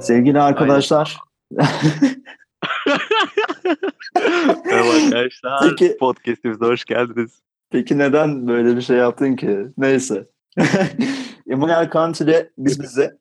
[0.00, 1.16] Sevgili arkadaşlar.
[4.64, 5.60] Merhaba arkadaşlar.
[5.62, 7.42] Peki- Podcast'imize hoş geldiniz.
[7.70, 9.58] Peki neden böyle bir şey yaptın ki?
[9.78, 10.26] Neyse.
[11.46, 13.18] Immanuel Kant ile biz bize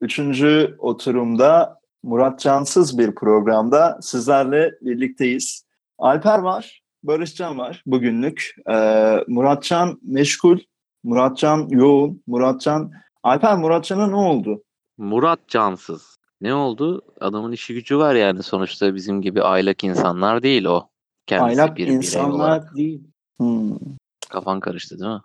[0.00, 5.64] üçüncü oturumda Murat Cansız bir programda sizlerle birlikteyiz.
[5.98, 8.54] Alper var, Barışcan var bugünlük.
[8.70, 10.58] Ee, Muratcan meşgul,
[11.04, 12.92] Muratcan yoğun, Muratcan...
[13.22, 14.62] Alper Muratcan'a ne oldu?
[14.98, 16.18] Murat Cansız.
[16.40, 17.02] Ne oldu?
[17.20, 20.88] Adamın işi gücü var yani sonuçta bizim gibi aylak insanlar değil o.
[21.26, 22.76] Kendisi Aylak bir insanlar olarak.
[22.76, 23.00] değil.
[23.38, 23.70] Hmm,
[24.30, 25.20] Kafan karıştı değil mi?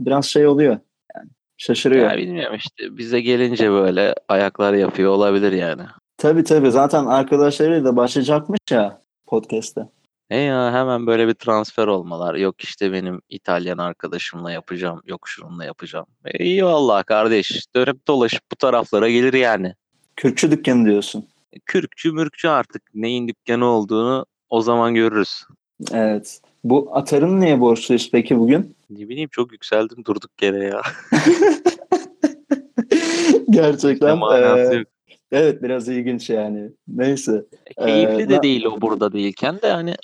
[0.00, 0.78] biraz şey oluyor.
[1.16, 2.10] Yani şaşırıyor.
[2.10, 5.82] Ya bilmiyorum işte bize gelince böyle ayaklar yapıyor olabilir yani.
[6.18, 9.88] Tabii tabii zaten arkadaşlarıyla da başlayacakmış ya podcast'te.
[10.30, 12.34] E ya hemen böyle bir transfer olmalar.
[12.34, 15.02] Yok işte benim İtalyan arkadaşımla yapacağım.
[15.06, 16.06] Yok şununla yapacağım.
[16.24, 17.66] E, iyi vallahi kardeş.
[17.76, 19.74] Dönüp dolaşıp bu taraflara gelir yani.
[20.16, 21.28] Kürkçü dükkanı diyorsun.
[21.66, 25.44] Kürkçü mürkçü artık neyin dükkanı olduğunu o zaman görürüz.
[25.92, 26.40] Evet.
[26.64, 28.76] Bu atarın neye borçluyuz peki bugün?
[28.90, 30.82] Ne bileyim çok yükseldim durduk yere ya.
[33.50, 34.16] Gerçekten.
[34.16, 34.86] e, yok.
[35.32, 36.70] evet biraz ilginç yani.
[36.88, 37.44] Neyse.
[37.76, 39.94] E, Keyifli Ee, de na- değil o burada değilken de hani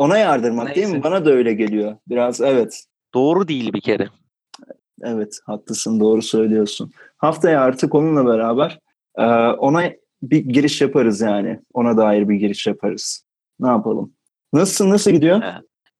[0.00, 0.92] Ona yardırmak değil mi?
[0.92, 1.04] Neyse.
[1.04, 1.96] Bana da öyle geliyor.
[2.08, 2.84] Biraz evet.
[3.14, 4.08] doğru değil bir kere.
[5.02, 6.92] Evet haklısın doğru söylüyorsun.
[7.16, 8.78] Haftaya artık onunla beraber
[9.18, 9.82] e, ona
[10.22, 11.60] bir giriş yaparız yani.
[11.74, 13.24] Ona dair bir giriş yaparız.
[13.58, 14.12] Ne yapalım?
[14.52, 14.90] Nasılsın?
[14.90, 15.42] Nasıl gidiyor?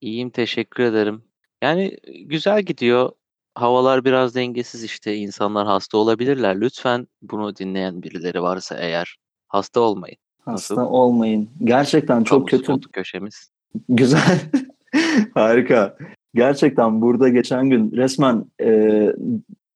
[0.01, 1.23] İyiyim teşekkür ederim.
[1.63, 3.13] Yani güzel gidiyor.
[3.55, 5.17] Havalar biraz dengesiz işte.
[5.17, 6.61] İnsanlar hasta olabilirler.
[6.61, 9.17] Lütfen bunu dinleyen birileri varsa eğer
[9.49, 10.19] hasta olmayın.
[10.45, 10.93] Hasta Nasıl?
[10.93, 11.51] olmayın.
[11.65, 12.91] Gerçekten çok Kamu kötü.
[12.93, 13.51] köşemiz.
[13.89, 14.41] Güzel.
[15.35, 15.97] Harika.
[16.35, 19.13] Gerçekten burada geçen gün resmen e,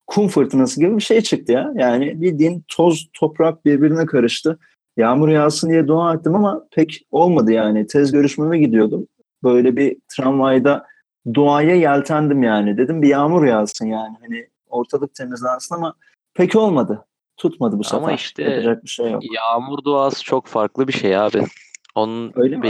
[0.07, 1.73] kum fırtınası gibi bir şey çıktı ya.
[1.75, 4.59] Yani bildiğin toz toprak birbirine karıştı.
[4.97, 7.87] Yağmur yağsın diye dua ettim ama pek olmadı yani.
[7.87, 9.07] Tez görüşmeme gidiyordum.
[9.43, 10.87] Böyle bir tramvayda
[11.35, 12.79] duaya yeltendim yani.
[12.79, 14.17] Dedim bir yağmur yağsın yani.
[14.21, 15.95] Hani ortalık temizlensin ama
[16.35, 17.05] pek olmadı.
[17.37, 17.99] Tutmadı bu sefer.
[17.99, 19.23] Ama işte Yapacak bir şey yok.
[19.35, 21.45] Yağmur duası çok farklı bir şey abi.
[21.95, 22.63] Onun Öyle mi?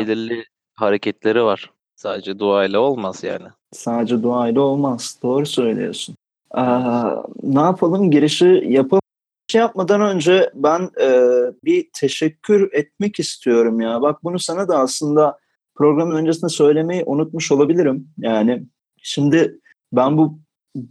[0.74, 1.70] Hareketleri var.
[1.96, 3.46] Sadece duayla olmaz yani.
[3.72, 5.18] Sadece duayla olmaz.
[5.22, 6.16] Doğru söylüyorsun.
[6.50, 8.10] Aa, ne yapalım?
[8.10, 9.00] Girişi yapalım.
[9.50, 11.08] Şey yapmadan önce ben e,
[11.64, 14.02] bir teşekkür etmek istiyorum ya.
[14.02, 15.38] Bak bunu sana da aslında
[15.74, 18.08] programın öncesinde söylemeyi unutmuş olabilirim.
[18.18, 18.62] Yani
[19.02, 19.58] şimdi
[19.92, 20.38] ben bu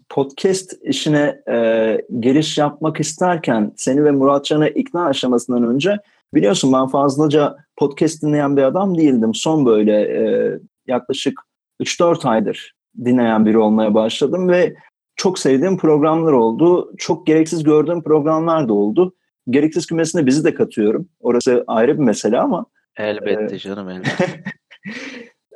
[0.09, 5.97] podcast işine e, giriş yapmak isterken seni ve Muratcan'ı ikna aşamasından önce
[6.35, 9.35] biliyorsun ben fazlaca podcast dinleyen bir adam değildim.
[9.35, 10.51] Son böyle e,
[10.87, 11.39] yaklaşık
[11.81, 12.73] 3-4 aydır
[13.05, 14.75] dinleyen biri olmaya başladım ve
[15.15, 16.93] çok sevdiğim programlar oldu.
[16.97, 19.15] Çok gereksiz gördüğüm programlar da oldu.
[19.49, 21.09] Gereksiz kümesine bizi de katıyorum.
[21.19, 22.65] Orası ayrı bir mesele ama
[22.97, 24.43] Elbette canım elbette.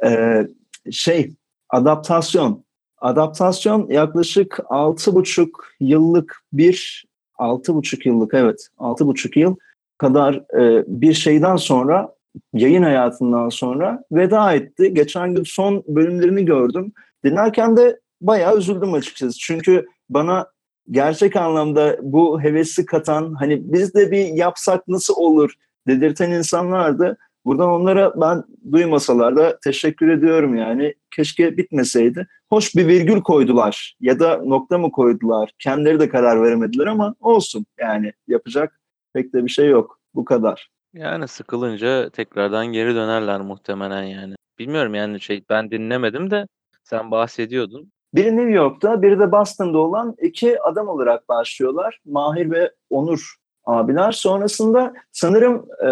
[0.05, 0.47] Ee,
[0.91, 1.35] şey
[1.69, 2.65] adaptasyon.
[2.97, 7.05] Adaptasyon yaklaşık altı buçuk yıllık bir
[7.37, 9.55] altı buçuk yıllık evet altı buçuk yıl
[9.97, 12.15] kadar e, bir şeyden sonra
[12.53, 14.93] yayın hayatından sonra veda etti.
[14.93, 16.93] Geçen gün son bölümlerini gördüm.
[17.25, 19.39] Dinlerken de bayağı üzüldüm açıkçası.
[19.39, 20.47] Çünkü bana
[20.91, 25.53] gerçek anlamda bu hevesi katan hani biz de bir yapsak nasıl olur
[25.87, 27.17] dedirten insanlardı.
[27.45, 30.93] Buradan onlara ben duymasalar da teşekkür ediyorum yani.
[31.15, 32.27] Keşke bitmeseydi.
[32.49, 35.51] Hoş bir virgül koydular ya da nokta mı koydular?
[35.59, 38.76] Kendileri de karar veremediler ama olsun yani yapacak
[39.17, 39.99] pek de bir şey yok.
[40.15, 40.69] Bu kadar.
[40.93, 44.35] Yani sıkılınca tekrardan geri dönerler muhtemelen yani.
[44.59, 46.47] Bilmiyorum yani şey ben dinlemedim de
[46.83, 47.91] sen bahsediyordun.
[48.13, 51.99] Biri New York'ta, biri de Boston'da olan iki adam olarak başlıyorlar.
[52.05, 53.35] Mahir ve Onur
[53.65, 54.11] abiler.
[54.11, 55.89] Sonrasında sanırım e,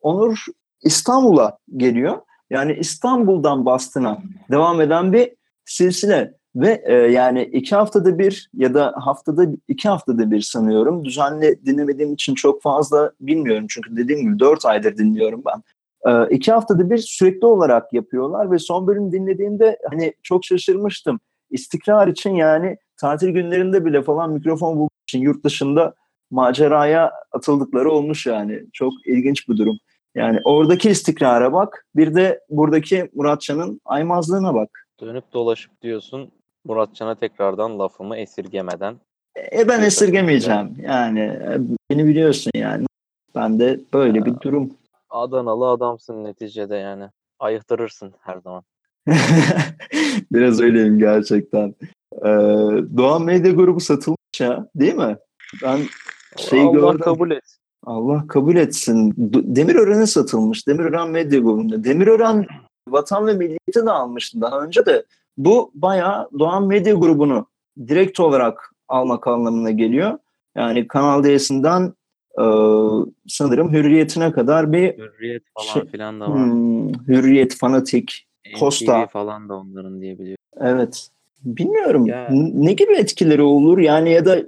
[0.00, 0.44] Onur
[0.82, 2.18] İstanbul'a geliyor.
[2.50, 4.18] Yani İstanbul'dan Boston'a
[4.50, 5.34] devam eden bir
[5.64, 6.34] silsile.
[6.56, 11.04] Ve e, yani iki haftada bir ya da haftada iki haftada bir sanıyorum.
[11.04, 13.66] Düzenli dinlemediğim için çok fazla bilmiyorum.
[13.68, 15.62] Çünkü dediğim gibi dört aydır dinliyorum ben.
[16.10, 21.20] E, iki haftada bir sürekli olarak yapıyorlar ve son bölüm dinlediğimde hani çok şaşırmıştım
[21.50, 25.94] istikrar için yani tatil günlerinde bile falan mikrofon bulmak için yurt dışında
[26.30, 28.62] maceraya atıldıkları olmuş yani.
[28.72, 29.78] Çok ilginç bir durum.
[30.14, 31.86] Yani oradaki istikrara bak.
[31.96, 34.88] Bir de buradaki Muratcan'ın aymazlığına bak.
[35.00, 36.30] Dönüp dolaşıp diyorsun
[36.64, 38.96] Muratcan'a tekrardan lafımı esirgemeden.
[39.52, 40.76] E ben esirgemeyeceğim.
[40.82, 41.58] Yani e,
[41.90, 42.86] beni biliyorsun yani.
[43.34, 44.70] Ben de böyle bir durum.
[45.10, 47.04] Adanalı adamsın neticede yani.
[47.38, 48.62] Ayıktırırsın her zaman.
[50.32, 51.74] Biraz öyleyim gerçekten.
[52.12, 52.28] Ee,
[52.96, 55.16] Doğan Medya Grubu satılmış ya değil mi?
[55.62, 55.80] Ben
[56.36, 57.00] Şey Allah gördüm.
[57.00, 57.58] kabul etsin.
[57.86, 59.14] Allah kabul etsin.
[59.56, 60.68] Demirören'e satılmış.
[60.68, 61.84] Demirören Medya Grubu'nda.
[61.84, 62.46] Demirören
[62.88, 65.04] Vatan ve Milliyet'i de almıştı daha önce de.
[65.36, 67.46] Bu bayağı Doğan Medya Grubu'nu
[67.88, 70.18] direkt olarak almak anlamına geliyor.
[70.56, 71.92] Yani Kanal D'sinden
[72.38, 72.44] e,
[73.28, 76.38] sanırım Hürriyet'ine kadar bir Hürriyet falan Şey- filan da var.
[76.46, 78.26] hmm, Hürriyet, Fanatik.
[78.60, 78.98] Posta.
[79.02, 80.44] NTV falan da onların diye biliyorum.
[80.60, 81.08] Evet.
[81.44, 82.06] Bilmiyorum.
[82.06, 83.78] Ya- Ne gibi etkileri olur?
[83.78, 84.38] Yani ya da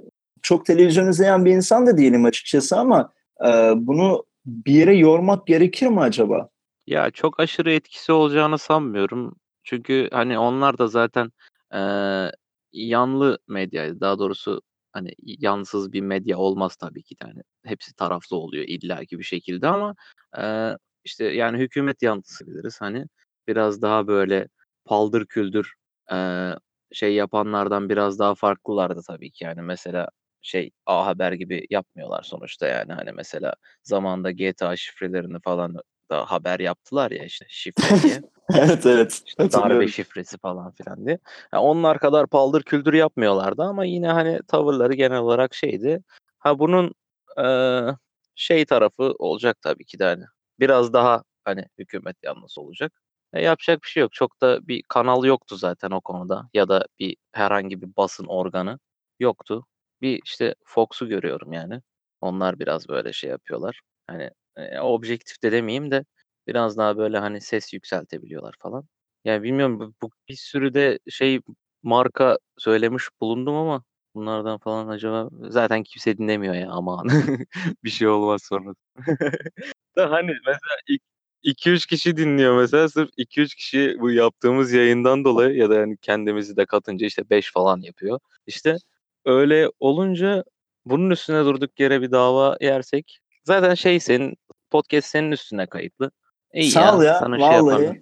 [0.41, 3.11] çok televizyon izleyen bir insan da değilim açıkçası ama
[3.47, 6.49] e, bunu bir yere yormak gerekir mi acaba?
[6.87, 9.35] Ya çok aşırı etkisi olacağını sanmıyorum.
[9.67, 11.31] Çünkü hani onlar da zaten
[11.73, 12.31] eee,
[12.73, 14.61] yanlı medya, daha doğrusu
[14.93, 17.25] hani yansız bir medya olmaz tabii ki de.
[17.25, 19.95] Hani hepsi taraflı oluyor illaki bir şekilde ama
[20.37, 23.05] eee, işte yani hükümet yanlısı biliriz hani
[23.49, 24.47] biraz daha böyle
[24.85, 25.73] paldır küldür
[26.11, 26.55] eee,
[26.93, 29.45] şey yapanlardan biraz daha farklılardı tabii ki.
[29.45, 30.09] Yani mesela
[30.43, 32.93] şey A Haber gibi yapmıyorlar sonuçta yani.
[32.93, 33.53] Hani mesela
[33.83, 35.75] zamanda GTA şifrelerini falan
[36.09, 38.21] da haber yaptılar ya işte şifre diye.
[38.53, 39.21] evet evet.
[39.25, 41.19] İşte darbe şifresi falan filan diye.
[41.53, 46.03] Ya onlar kadar paldır küldür yapmıyorlardı ama yine hani tavırları genel olarak şeydi.
[46.39, 46.93] Ha bunun
[47.37, 47.95] eee,
[48.35, 50.23] şey tarafı olacak tabii ki de hani
[50.59, 53.01] biraz daha hani hükümet yanlısı olacak.
[53.33, 54.13] E, yapacak bir şey yok.
[54.13, 58.79] Çok da bir kanal yoktu zaten o konuda ya da bir herhangi bir basın organı
[59.19, 59.65] yoktu.
[60.01, 61.81] Bir işte Fox'u görüyorum yani.
[62.21, 63.81] Onlar biraz böyle şey yapıyorlar.
[64.07, 66.05] Hani e, objektif de demeyeyim de
[66.47, 68.85] biraz daha böyle hani ses yükseltebiliyorlar falan.
[69.25, 71.41] Yani bilmiyorum bu, bu bir sürü de şey
[71.83, 73.83] marka söylemiş bulundum ama
[74.15, 77.07] bunlardan falan acaba zaten kimse dinlemiyor ya aman
[77.83, 78.73] bir şey olmaz sonra.
[79.97, 80.99] Da hani mesela
[81.43, 86.57] 2-3 kişi dinliyor mesela sırf 2-3 kişi bu yaptığımız yayından dolayı ya da yani kendimizi
[86.57, 88.19] de katınca işte 5 falan yapıyor.
[88.47, 88.77] İşte
[89.25, 90.43] öyle olunca
[90.85, 94.37] bunun üstüne durduk yere bir dava yersek zaten şey senin
[94.71, 96.11] podcast senin üstüne kayıtlı.
[96.53, 97.19] İyi Sağ ol ya.
[97.19, 97.83] sana şey vallahi.
[97.83, 97.97] yaparlar.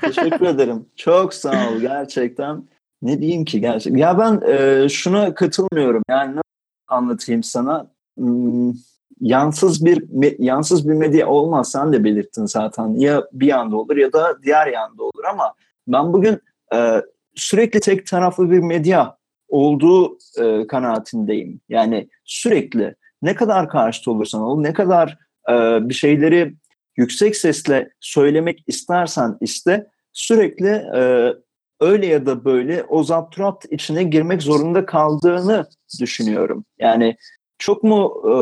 [0.00, 0.86] Teşekkür ederim.
[0.96, 2.68] Çok sağ ol gerçekten.
[3.02, 3.98] Ne diyeyim ki gerçekten.
[3.98, 6.02] Ya ben e, şuna katılmıyorum.
[6.08, 6.42] Yani nasıl
[6.88, 7.90] anlatayım sana?
[8.18, 8.72] Hmm,
[9.20, 10.04] yansız bir
[10.38, 11.72] yansız bir medya olmaz.
[11.72, 12.94] Sen de belirttin zaten.
[12.94, 15.54] Ya bir yanda olur ya da diğer yanda olur ama
[15.88, 16.40] ben bugün
[16.74, 17.02] e,
[17.34, 19.16] sürekli tek taraflı bir medya
[19.48, 21.60] olduğu e, kanaatindeyim.
[21.68, 25.18] Yani sürekli ne kadar karşıt olursan ol, ne kadar
[25.50, 25.54] e,
[25.88, 26.54] bir şeyleri
[26.96, 31.32] yüksek sesle söylemek istersen iste sürekli e,
[31.80, 35.66] öyle ya da böyle o zapturat içine girmek zorunda kaldığını
[36.00, 36.64] düşünüyorum.
[36.78, 37.16] Yani
[37.58, 38.32] çok mu e,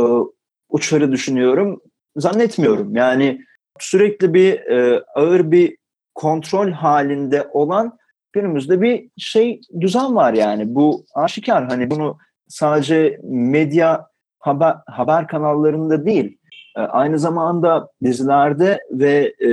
[0.69, 1.81] uçarı düşünüyorum?
[2.17, 2.97] Zannetmiyorum.
[2.97, 3.41] Yani
[3.79, 5.77] sürekli bir e, ağır bir
[6.15, 7.99] kontrol halinde olan
[8.33, 10.75] günümüzde bir şey düzen var yani.
[10.75, 11.69] Bu aşikar.
[11.69, 12.19] Hani bunu
[12.49, 14.07] sadece medya
[14.41, 16.39] haber, haber kanallarında değil
[16.77, 19.51] e, aynı zamanda dizilerde ve e,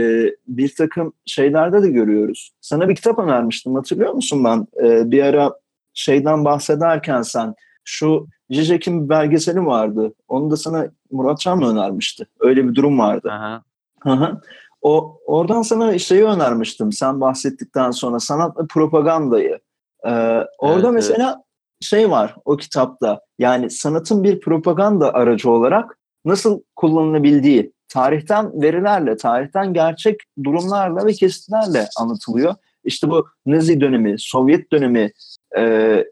[0.48, 2.51] bir takım şeylerde de görüyoruz.
[2.62, 4.67] Sana bir kitap önermiştim hatırlıyor musun ben?
[4.84, 5.53] E, bir ara
[5.94, 10.13] şeyden bahsederken sen şu Zizek'in bir belgeseli vardı.
[10.27, 12.27] Onu da sana Murat Can mı önermişti?
[12.39, 13.32] Öyle bir durum vardı.
[13.32, 13.63] Aha.
[14.03, 14.41] Hı.
[14.82, 16.91] O oradan sana şeyi önermiştim.
[16.91, 19.60] Sen bahsettikten sonra sanat ve propagandayı.
[20.06, 20.10] Ee,
[20.58, 21.44] orada Evet, mesela
[21.81, 23.22] şey var o kitapta.
[23.39, 31.88] Yani sanatın bir propaganda aracı olarak nasıl kullanılabildiği tarihten verilerle, tarihten gerçek durumlarla ve kesitlerle
[32.00, 32.55] anlatılıyor.
[32.84, 35.12] İşte bu Nazi dönemi, Sovyet dönemi
[35.57, 36.05] e,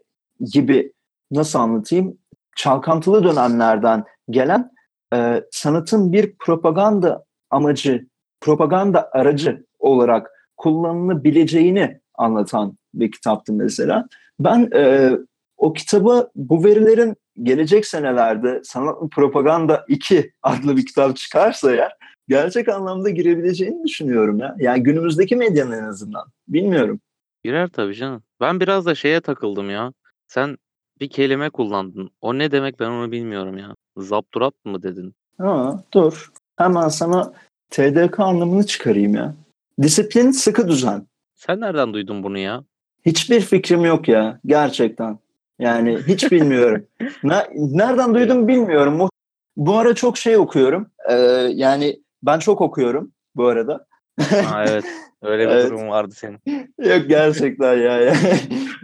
[0.52, 0.92] gibi
[1.30, 2.18] nasıl anlatayım?
[2.56, 4.70] Çalkantılı dönemlerden gelen
[5.14, 8.06] e, sanatın bir propaganda amacı,
[8.40, 14.06] propaganda aracı olarak kullanılabileceğini anlatan bir kitaptı mesela.
[14.40, 15.12] Ben e,
[15.56, 21.90] o kitabı bu verilerin gelecek senelerde Sanat ve Propaganda 2 adlı bir kitap çıkarsa ya
[22.28, 24.56] gerçek anlamda girebileceğini düşünüyorum ya.
[24.58, 26.24] Yani günümüzdeki medyanın en azından.
[26.48, 27.00] Bilmiyorum.
[27.44, 28.22] Girer tabii canım.
[28.40, 29.92] Ben biraz da şeye takıldım ya.
[30.28, 30.58] Sen
[31.00, 32.10] bir kelime kullandın.
[32.20, 33.74] O ne demek ben onu bilmiyorum ya.
[33.96, 35.14] Zapturat mı dedin?
[35.38, 36.30] Ha, dur.
[36.56, 37.32] Hemen sana
[37.70, 39.34] TDK anlamını çıkarayım ya.
[39.82, 41.06] Disiplin, sıkı düzen.
[41.34, 42.64] Sen nereden duydun bunu ya?
[43.06, 44.40] Hiçbir fikrim yok ya.
[44.46, 45.18] Gerçekten.
[45.58, 46.86] Yani hiç bilmiyorum.
[47.22, 49.08] Ne- nereden duydum bilmiyorum.
[49.56, 50.90] Bu ara çok şey okuyorum.
[51.10, 51.14] Ee,
[51.54, 53.86] yani ben çok okuyorum bu arada.
[54.20, 54.84] Ha, evet.
[55.22, 55.66] Öyle bir Evet.
[55.70, 56.38] durum vardı senin.
[56.78, 57.98] Yok gerçekten ya.
[58.00, 58.14] ya.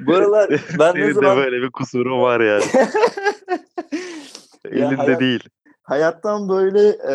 [0.06, 2.62] bu aralar ben ne Senin de zaman böyle bir kusurun var yani.
[4.64, 5.48] Ya Elinde hayat- değil.
[5.82, 7.14] hayattan böyle e,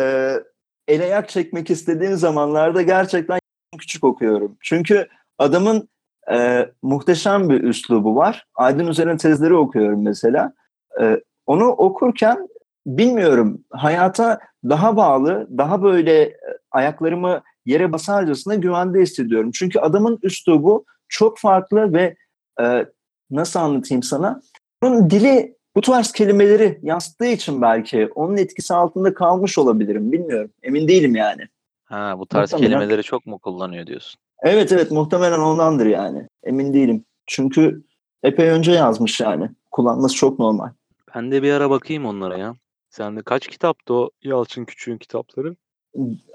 [0.88, 3.38] el ayak çekmek istediğim zamanlarda gerçekten
[3.78, 4.56] küçük okuyorum.
[4.60, 5.06] Çünkü
[5.38, 5.88] adamın
[6.32, 8.46] e, muhteşem bir üslubu var.
[8.54, 10.52] Aydın üzerine tezleri okuyorum mesela.
[11.00, 12.48] E, onu okurken
[12.86, 16.36] bilmiyorum hayata daha bağlı, daha böyle e,
[16.70, 19.50] ayaklarımı yere basarcasına güvende hissediyorum.
[19.54, 22.16] Çünkü adamın üslubu çok farklı ve
[22.60, 22.86] e,
[23.30, 24.40] nasıl anlatayım sana?
[24.82, 30.12] Onun dili bu tarz kelimeleri yansıttığı için belki onun etkisi altında kalmış olabilirim.
[30.12, 30.50] Bilmiyorum.
[30.62, 31.42] Emin değilim yani.
[31.84, 32.78] Ha bu tarz muhtemelen.
[32.78, 34.20] kelimeleri çok mu kullanıyor diyorsun?
[34.42, 36.28] Evet evet muhtemelen ondandır yani.
[36.44, 37.04] Emin değilim.
[37.26, 37.82] Çünkü
[38.22, 39.50] epey önce yazmış yani.
[39.70, 40.68] Kullanması çok normal.
[41.14, 42.54] Ben de bir ara bakayım onlara ya.
[42.90, 45.56] Sende kaç kitaptı o Yalçın Küçük'ün kitapları?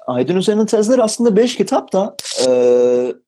[0.07, 2.15] Aydın Üzer'in tezleri aslında beş kitap da
[2.47, 2.49] e,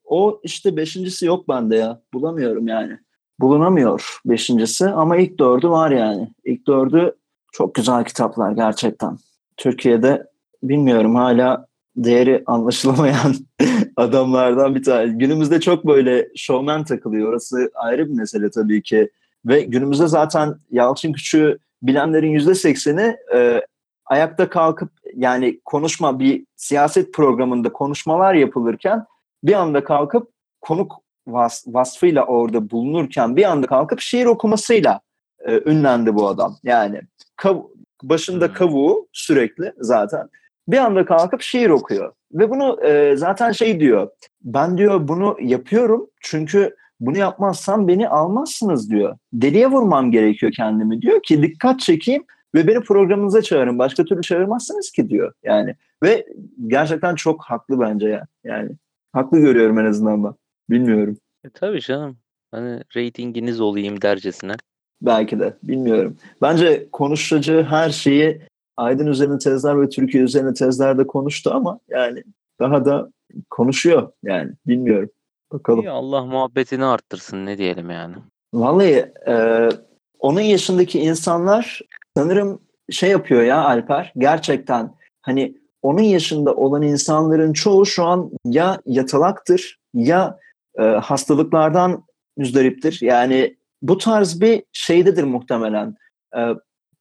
[0.03, 2.01] o işte beşincisi yok bende ya.
[2.13, 2.99] Bulamıyorum yani.
[3.39, 6.33] Bulunamıyor beşincisi ama ilk dördü var yani.
[6.45, 7.15] İlk dördü
[7.51, 9.17] çok güzel kitaplar gerçekten.
[9.57, 10.27] Türkiye'de
[10.63, 13.35] bilmiyorum hala değeri anlaşılamayan
[13.97, 15.11] adamlardan bir tane.
[15.11, 17.29] Günümüzde çok böyle showman takılıyor.
[17.29, 19.09] Orası ayrı bir mesele tabii ki.
[19.45, 23.61] Ve günümüzde zaten Yalçın Küçük'ü bilenlerin yüzde sekseni e,
[24.05, 29.05] ayakta kalkıp yani konuşma bir siyaset programında konuşmalar yapılırken
[29.43, 30.29] bir anda kalkıp
[30.61, 30.93] konuk
[31.27, 34.99] vas, vasfıyla orada bulunurken bir anda kalkıp şiir okumasıyla
[35.45, 36.57] e, ünlendi bu adam.
[36.63, 37.01] Yani
[37.35, 37.61] kav,
[38.03, 38.53] başında hmm.
[38.53, 40.29] kavuğu sürekli zaten
[40.67, 42.13] bir anda kalkıp şiir okuyor.
[42.33, 44.09] Ve bunu e, zaten şey diyor.
[44.43, 49.17] Ben diyor bunu yapıyorum çünkü bunu yapmazsam beni almazsınız diyor.
[49.33, 52.23] Deliye vurmam gerekiyor kendimi diyor ki dikkat çekeyim
[52.55, 53.79] ve beni programınıza çağırın.
[53.79, 55.33] Başka türlü çağırmazsınız ki diyor.
[55.43, 56.25] Yani ve
[56.67, 58.27] gerçekten çok haklı bence ya.
[58.43, 58.71] Yani
[59.13, 60.33] haklı görüyorum en azından ben.
[60.69, 61.17] Bilmiyorum.
[61.45, 62.17] E, tabii canım.
[62.51, 64.53] Hani reytinginiz olayım dercesine.
[65.01, 65.53] Belki de.
[65.63, 66.17] Bilmiyorum.
[66.41, 68.41] Bence konuşacağı her şeyi
[68.77, 72.23] Aydın üzerine tezler ve Türkiye üzerine tezlerde konuştu ama yani
[72.59, 73.09] daha da
[73.49, 74.51] konuşuyor yani.
[74.67, 75.09] Bilmiyorum.
[75.51, 75.85] Bakalım.
[75.85, 78.15] İyi, Allah muhabbetini arttırsın ne diyelim yani.
[78.53, 79.69] Vallahi e,
[80.19, 81.81] onun yaşındaki insanlar
[82.17, 88.81] sanırım şey yapıyor ya Alper gerçekten hani onun yaşında olan insanların çoğu şu an ya
[88.85, 90.39] yatalaktır ya
[90.79, 92.03] e, hastalıklardan
[92.37, 92.99] müzdariptir.
[93.01, 95.95] Yani bu tarz bir şeydedir muhtemelen.
[96.37, 96.39] E,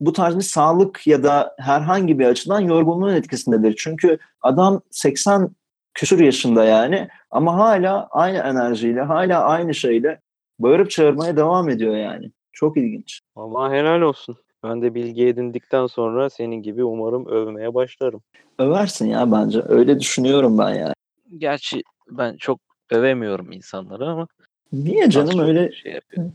[0.01, 3.75] bu tarz bir sağlık ya da herhangi bir açıdan yorgunluğun etkisindedir.
[3.79, 5.51] Çünkü adam 80
[5.95, 10.21] küsur yaşında yani ama hala aynı enerjiyle, hala aynı şeyle
[10.59, 12.31] bağırıp çağırmaya devam ediyor yani.
[12.53, 13.21] Çok ilginç.
[13.37, 14.37] Allah helal olsun.
[14.65, 18.23] Ben de bilgi edindikten sonra senin gibi umarım övmeye başlarım.
[18.59, 19.63] Översin ya bence.
[19.69, 20.95] Öyle düşünüyorum ben yani.
[21.39, 22.61] Gerçi ben çok
[22.91, 24.27] övemiyorum insanları ama.
[24.73, 26.01] Niye canım öyle şey.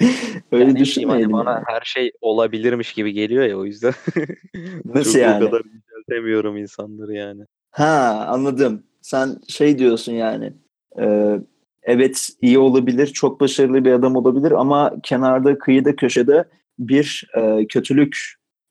[0.52, 1.32] öyle yani düşünmeyelim.
[1.32, 3.92] Hani bana her şey olabilirmiş gibi geliyor ya o yüzden.
[4.84, 5.44] Nasıl çok yani?
[5.44, 7.42] O kadar yüceltemiyorum insanları yani.
[7.70, 8.82] Ha anladım.
[9.02, 10.52] Sen şey diyorsun yani.
[11.00, 11.36] E,
[11.82, 16.44] evet iyi olabilir, çok başarılı bir adam olabilir ama kenarda, kıyıda, köşede
[16.78, 18.18] bir e, kötülük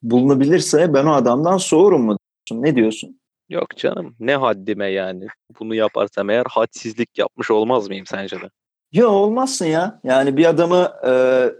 [0.02, 2.18] bulunabilirse ben o adamdan soğurum mu?
[2.52, 3.20] Ne diyorsun?
[3.50, 5.28] Yok canım ne haddime yani.
[5.60, 8.50] Bunu yaparsam eğer hadsizlik yapmış olmaz mıyım sence de?
[8.96, 10.00] Yok olmazsın ya.
[10.04, 11.12] Yani bir adamı e,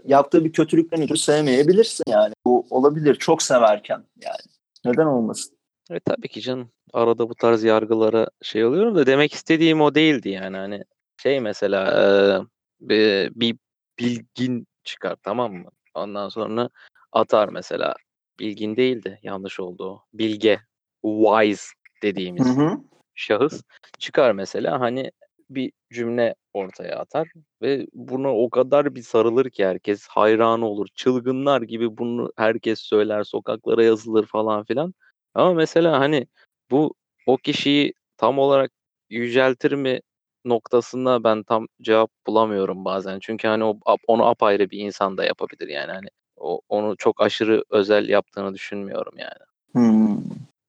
[0.04, 2.34] yaptığı bir kötülükten ötürü sevmeyebilirsin yani.
[2.46, 4.36] Bu olabilir çok severken yani.
[4.84, 5.56] Neden olmasın?
[5.90, 6.70] Evet tabii ki canım.
[6.92, 10.56] Arada bu tarz yargılara şey oluyorum da demek istediğim o değildi yani.
[10.56, 10.84] Hani
[11.22, 13.56] şey mesela e, bir
[13.98, 15.68] bilgin çıkar tamam mı?
[15.94, 16.70] Ondan sonra
[17.12, 17.94] atar mesela.
[18.38, 20.02] Bilgin değildi yanlış oldu o.
[20.14, 20.60] Bilge,
[21.02, 21.66] wise
[22.02, 22.78] dediğimiz hı hı.
[23.14, 23.62] şahıs
[23.98, 25.10] çıkar mesela hani
[25.50, 27.28] bir cümle ortaya atar
[27.62, 30.86] ve buna o kadar bir sarılır ki herkes hayran olur.
[30.94, 34.94] Çılgınlar gibi bunu herkes söyler, sokaklara yazılır falan filan.
[35.34, 36.26] Ama mesela hani
[36.70, 36.94] bu
[37.26, 38.70] o kişiyi tam olarak
[39.10, 40.00] yüceltir mi
[40.44, 43.18] noktasında ben tam cevap bulamıyorum bazen.
[43.20, 47.64] Çünkü hani o onu apayrı bir insan da yapabilir yani hani o, onu çok aşırı
[47.70, 49.46] özel yaptığını düşünmüyorum yani.
[49.72, 50.18] Hmm.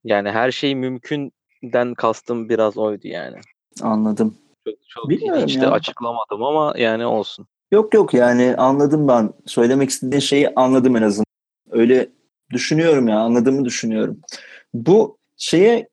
[0.03, 3.37] Yani her şey mümkünden kastım biraz oydu yani.
[3.81, 4.37] Anladım.
[4.67, 7.47] Çok, çok Bilmiyorum hiç de açıklamadım ama yani olsun.
[7.71, 9.33] Yok yok yani anladım ben.
[9.45, 11.25] Söylemek istediğin şeyi anladım en azından.
[11.71, 12.09] Öyle
[12.51, 14.21] düşünüyorum ya anladığımı düşünüyorum.
[14.73, 15.89] Bu şeye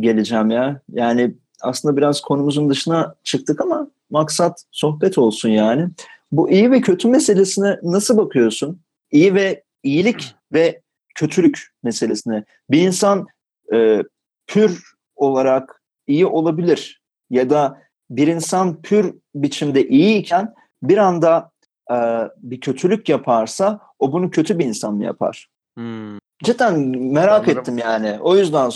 [0.00, 0.80] geleceğim ya.
[0.92, 5.88] Yani aslında biraz konumuzun dışına çıktık ama maksat sohbet olsun yani.
[6.32, 8.80] Bu iyi ve kötü meselesine nasıl bakıyorsun?
[9.10, 10.80] İyi ve iyilik ve
[11.14, 12.44] kötülük meselesine.
[12.70, 13.26] Bir insan
[13.72, 14.02] e,
[14.46, 14.82] pür
[15.16, 17.83] olarak iyi olabilir ya da
[18.16, 21.50] bir insan pür biçimde iyiyken bir anda
[21.90, 21.96] e,
[22.36, 25.48] bir kötülük yaparsa o bunu kötü bir insan mı yapar?
[25.76, 26.18] Hmm.
[26.44, 27.60] Cidden merak Sanırım.
[27.60, 28.18] ettim yani.
[28.20, 28.70] O yüzden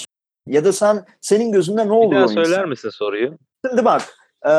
[0.47, 2.11] ya da sen senin gözünde ne oluyor?
[2.11, 3.39] Bir daha söyler misin soruyu?
[3.69, 4.03] Şimdi bak
[4.47, 4.51] Ee,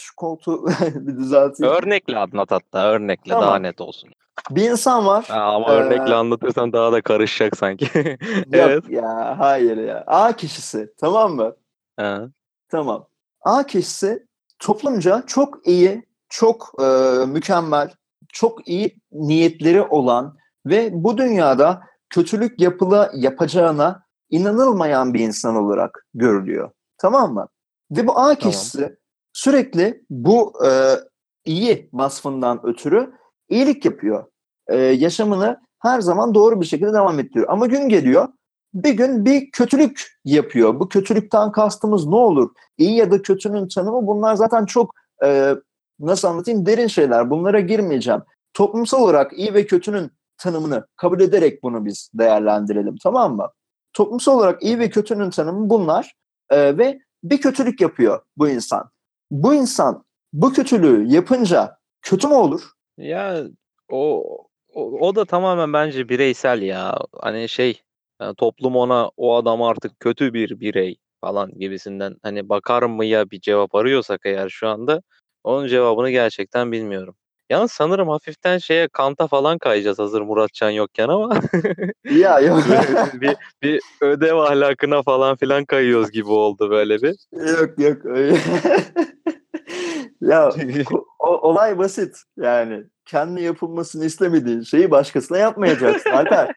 [0.00, 1.74] şu koltuğu bir düzelteyim.
[1.74, 3.48] Örnekle anlat hatta örnekle Tamam.
[3.48, 4.10] daha net olsun.
[4.50, 5.24] Bir insan var.
[5.28, 7.84] Ha, ama Ee, örnekle anlatırsan daha da karışacak sanki.
[7.98, 8.84] Yok evet.
[8.90, 10.04] ya hayır ya.
[10.06, 11.56] A kişisi tamam mı?
[11.96, 12.28] Ha.
[12.68, 13.06] Tamam.
[13.44, 14.26] A kişisi
[14.58, 16.84] toplumca çok iyi, çok e,
[17.26, 17.90] mükemmel,
[18.32, 20.36] çok iyi niyetleri olan
[20.66, 26.70] ve bu dünyada kötülük yapıla yapacağına inanılmayan bir insan olarak görülüyor.
[26.98, 27.48] Tamam mı?
[27.90, 28.96] Ve bu A kişisi
[29.32, 30.70] sürekli bu e,
[31.44, 33.12] iyi vasfından ötürü
[33.48, 34.24] iyilik yapıyor.
[34.68, 37.46] E, yaşamını her zaman doğru bir şekilde devam ettiriyor.
[37.48, 38.28] Ama gün geliyor
[38.74, 40.80] bir gün bir kötülük yapıyor.
[40.80, 42.50] Bu kötülükten kastımız ne olur?
[42.78, 45.54] İyi ya da kötünün tanımı bunlar zaten çok e,
[46.00, 47.30] nasıl anlatayım derin şeyler.
[47.30, 48.22] Bunlara girmeyeceğim.
[48.54, 53.50] Toplumsal olarak iyi ve kötünün tanımını kabul ederek bunu biz değerlendirelim tamam mı?
[53.92, 56.14] Toplumsal olarak iyi ve kötünün tanımı bunlar
[56.50, 58.90] e, ve bir kötülük yapıyor bu insan.
[59.30, 62.70] Bu insan bu kötülüğü yapınca kötü mü olur?
[62.98, 63.44] Ya
[63.90, 64.24] o,
[64.74, 66.98] o o da tamamen bence bireysel ya.
[67.20, 67.82] Hani şey
[68.24, 73.30] yani toplum ona o adam artık kötü bir birey falan gibisinden hani bakar mı ya
[73.30, 75.02] bir cevap arıyorsak eğer şu anda
[75.44, 77.14] onun cevabını gerçekten bilmiyorum.
[77.50, 81.40] Yalnız sanırım hafiften şeye Kant'a falan kayacağız hazır Muratcan yokken ama
[82.04, 82.58] Ya yok.
[83.14, 87.14] bir, bir ödev ahlakına falan filan kayıyoruz gibi oldu böyle bir.
[87.32, 88.04] yok yok.
[88.04, 88.36] öyle.
[90.20, 90.50] ya
[91.18, 92.84] o- olay basit yani.
[93.06, 96.54] Kendi yapılmasını istemediğin şeyi başkasına yapmayacaksın Alper.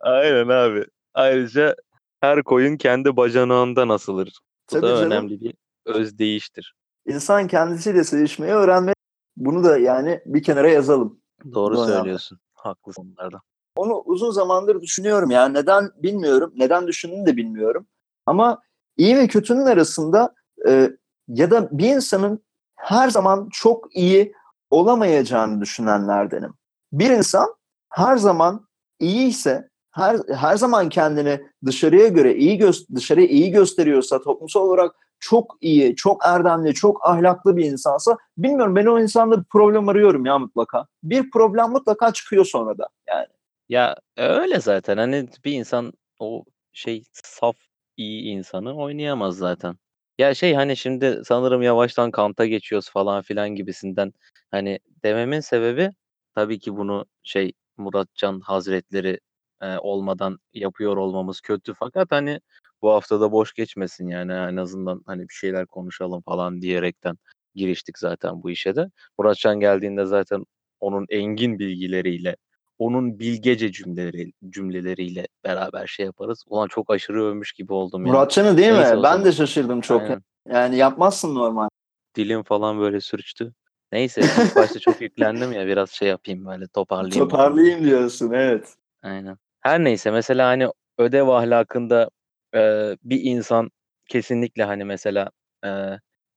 [0.00, 0.84] Aynen abi.
[1.14, 1.76] Ayrıca
[2.20, 4.26] her koyun kendi bacanağından asılır.
[4.26, 5.10] Bu Tabii da canım.
[5.10, 5.54] önemli bir
[5.86, 6.74] öz değiştir.
[7.06, 8.94] İnsan kendisiyle sevişmeyi öğrenmeli.
[9.36, 11.20] Bunu da yani bir kenara yazalım.
[11.54, 11.86] Doğru abi.
[11.92, 12.38] söylüyorsun.
[12.54, 13.40] Haklısın onlarda.
[13.76, 15.30] Onu uzun zamandır düşünüyorum.
[15.30, 16.52] Yani neden bilmiyorum.
[16.56, 17.86] Neden düşündüğümü de bilmiyorum.
[18.26, 18.62] Ama
[18.96, 20.34] iyi ve kötünün arasında
[20.68, 20.90] e,
[21.28, 22.44] ya da bir insanın
[22.76, 24.32] her zaman çok iyi
[24.70, 26.54] olamayacağını düşünenlerdenim.
[26.92, 27.54] Bir insan
[27.90, 28.66] her zaman
[29.00, 34.92] iyi ise her her zaman kendini dışarıya göre iyi gö- dışarıya iyi gösteriyorsa toplumsal olarak
[35.20, 40.26] çok iyi, çok erdemli, çok ahlaklı bir insansa bilmiyorum ben o insanda bir problem arıyorum
[40.26, 40.86] ya mutlaka.
[41.02, 43.26] Bir problem mutlaka çıkıyor sonra da yani.
[43.68, 47.56] Ya öyle zaten hani bir insan o şey saf
[47.96, 49.76] iyi insanı oynayamaz zaten.
[50.18, 54.12] Ya şey hani şimdi sanırım yavaştan Kant'a geçiyoruz falan filan gibisinden
[54.50, 55.90] hani dememin sebebi
[56.34, 59.20] tabii ki bunu şey Muratcan Hazretleri
[59.62, 62.40] e, olmadan yapıyor olmamız kötü fakat hani
[62.82, 67.16] bu haftada boş geçmesin yani en azından hani bir şeyler konuşalım falan diyerekten
[67.54, 68.90] giriştik zaten bu işe de.
[69.18, 70.44] Muratcan geldiğinde zaten
[70.80, 72.36] onun engin bilgileriyle
[72.78, 76.44] onun bilgece cümleleri cümleleriyle beraber şey yaparız.
[76.48, 78.02] Ulan çok aşırı övmüş gibi oldum.
[78.02, 78.96] Muratcan'ı değil Neyse mi?
[78.96, 79.24] Ben zaman.
[79.24, 80.02] de şaşırdım çok.
[80.02, 80.22] Aynen.
[80.48, 81.68] Yani yapmazsın normal.
[82.14, 83.52] Dilim falan böyle sürçtü.
[83.94, 87.28] Neyse ilk başta çok yüklendim ya biraz şey yapayım böyle toparlayayım.
[87.28, 88.74] Toparlayayım diyorsun evet.
[89.02, 89.38] Aynen.
[89.60, 92.10] Her neyse mesela hani ödev ahlakında
[92.54, 92.60] e,
[93.04, 93.70] bir insan
[94.08, 95.30] kesinlikle hani mesela
[95.64, 95.70] e,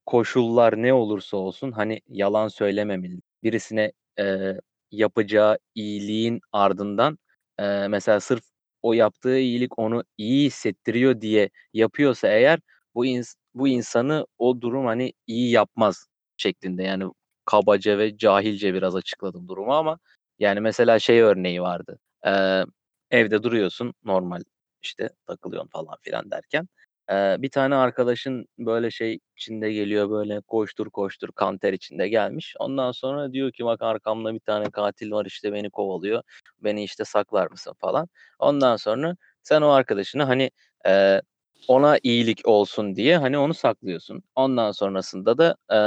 [0.06, 3.20] koşullar ne olursa olsun hani yalan söylememeli.
[3.42, 4.54] Birisine e,
[4.90, 7.18] yapacağı iyiliğin ardından
[7.58, 8.44] e, mesela sırf
[8.82, 12.60] o yaptığı iyilik onu iyi hissettiriyor diye yapıyorsa eğer
[12.94, 17.04] bu ins- bu insanı o durum hani iyi yapmaz şeklinde yani
[17.48, 19.98] kabaca ve cahilce biraz açıkladım durumu ama
[20.38, 21.98] yani mesela şey örneği vardı.
[22.26, 22.62] Ee,
[23.10, 24.42] evde duruyorsun normal
[24.82, 26.68] işte takılıyorsun falan filan derken
[27.10, 32.54] ee, bir tane arkadaşın böyle şey içinde geliyor böyle koştur koştur kanter içinde gelmiş.
[32.58, 36.22] Ondan sonra diyor ki bak arkamda bir tane katil var işte beni kovalıyor.
[36.60, 38.08] Beni işte saklar mısın falan.
[38.38, 40.50] Ondan sonra sen o arkadaşını hani
[40.86, 41.22] e,
[41.68, 44.22] ona iyilik olsun diye hani onu saklıyorsun.
[44.34, 45.78] Ondan sonrasında da e,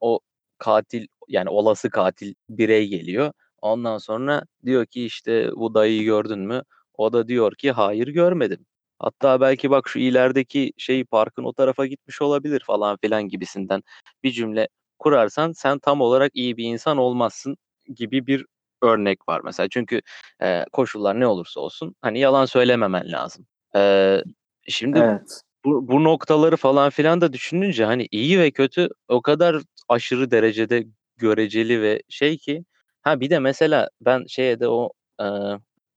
[0.00, 0.20] o
[0.60, 3.32] katil yani olası katil birey geliyor.
[3.62, 6.62] Ondan sonra diyor ki işte bu dayıyı gördün mü?
[6.94, 8.66] O da diyor ki hayır görmedim.
[8.98, 13.82] Hatta belki bak şu ilerideki şey parkın o tarafa gitmiş olabilir falan filan gibisinden
[14.22, 14.68] bir cümle
[14.98, 17.56] kurarsan sen tam olarak iyi bir insan olmazsın
[17.94, 18.46] gibi bir
[18.82, 19.68] örnek var mesela.
[19.68, 20.00] Çünkü
[20.42, 23.46] e, koşullar ne olursa olsun hani yalan söylememen lazım.
[23.76, 24.22] E,
[24.68, 25.40] şimdi Evet.
[25.64, 30.86] bu, bu noktaları falan filan da düşününce hani iyi ve kötü o kadar aşırı derecede
[31.16, 32.64] göreceli ve şey ki
[33.02, 35.26] ha bir de mesela ben şeye de o e,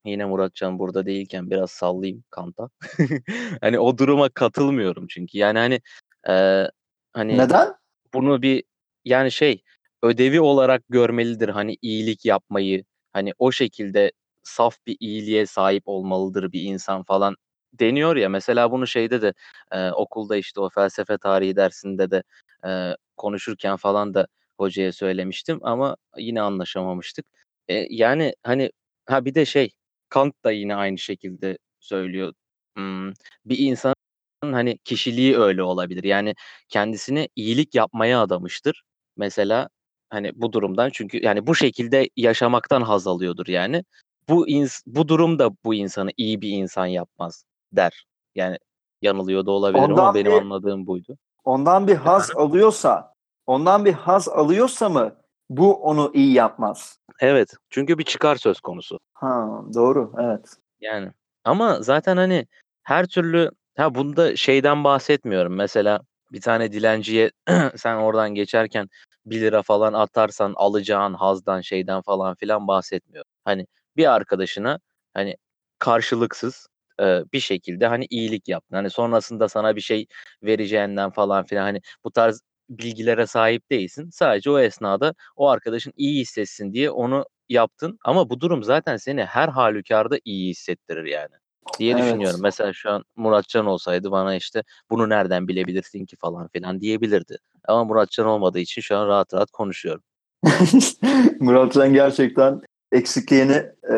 [0.06, 2.70] yine Muratcan burada değilken biraz sallayayım Kant'a.
[3.62, 5.82] hani o duruma katılmıyorum çünkü yani hani
[6.30, 6.68] e,
[7.14, 7.74] hani Neden?
[8.14, 8.64] bunu bir
[9.06, 9.64] yani şey
[10.04, 14.12] ödevi olarak görmelidir hani iyilik yapmayı hani o şekilde
[14.44, 17.36] saf bir iyiliğe sahip olmalıdır bir insan falan
[17.74, 19.34] deniyor ya mesela bunu şeyde de
[19.72, 22.24] e, okulda işte o felsefe tarihi dersinde de
[22.66, 27.26] e, konuşurken falan da hocaya söylemiştim ama yine anlaşamamıştık.
[27.68, 28.72] E, yani hani
[29.06, 29.72] ha bir de şey
[30.10, 32.34] Kant da yine aynı şekilde söylüyor.
[32.76, 33.10] Hmm,
[33.46, 33.96] bir insanın
[34.42, 36.04] hani kişiliği öyle olabilir.
[36.04, 36.36] Yani
[36.70, 38.84] kendisine iyilik yapmaya adamıştır.
[39.18, 39.70] Mesela
[40.10, 43.84] hani bu durumdan çünkü yani bu şekilde yaşamaktan haz alıyordur yani.
[44.30, 48.06] Bu ins bu durum da bu insanı iyi bir insan yapmaz der.
[48.36, 48.58] Yani
[49.02, 51.18] yanılıyor da olabilir Ondan ama benim bir- anladığım buydu.
[51.44, 53.14] Ondan bir haz alıyorsa,
[53.48, 55.16] ondan bir haz alıyorsa mı
[55.50, 57.00] bu onu iyi yapmaz?
[57.20, 57.54] Evet.
[57.70, 59.00] Çünkü bir çıkar söz konusu.
[59.14, 60.12] Ha, doğru.
[60.20, 60.56] Evet.
[60.82, 61.12] Yani
[61.44, 62.48] ama zaten hani
[62.84, 65.56] her türlü ha bunda şeyden bahsetmiyorum.
[65.56, 66.02] Mesela
[66.32, 67.32] bir tane dilenciye
[67.76, 68.90] sen oradan geçerken
[69.26, 73.32] 1 lira falan atarsan alacağın hazdan şeyden falan filan bahsetmiyorum.
[73.46, 74.80] Hani bir arkadaşına
[75.14, 75.36] hani
[75.80, 76.68] karşılıksız
[77.02, 78.76] e, bir şekilde hani iyilik yaptın.
[78.76, 80.06] Hani sonrasında sana bir şey
[80.44, 84.10] vereceğinden falan filan hani bu tarz bilgilere sahip değilsin.
[84.10, 89.26] Sadece o esnada o arkadaşın iyi hissetsin diye onu yaptın ama bu durum zaten seni
[89.26, 91.36] her halükarda iyi hissettirir yani
[91.80, 92.04] diye Evet.
[92.04, 92.40] düşünüyorum.
[92.44, 97.38] Mesela şu an Muratcan olsaydı bana işte bunu nereden bilebilirsin ki falan filan diyebilirdi.
[97.68, 100.04] Ama Muratcan olmadığı için şu an rahat rahat konuşuyorum.
[101.40, 103.96] Muratcan gerçekten eksikliğini e,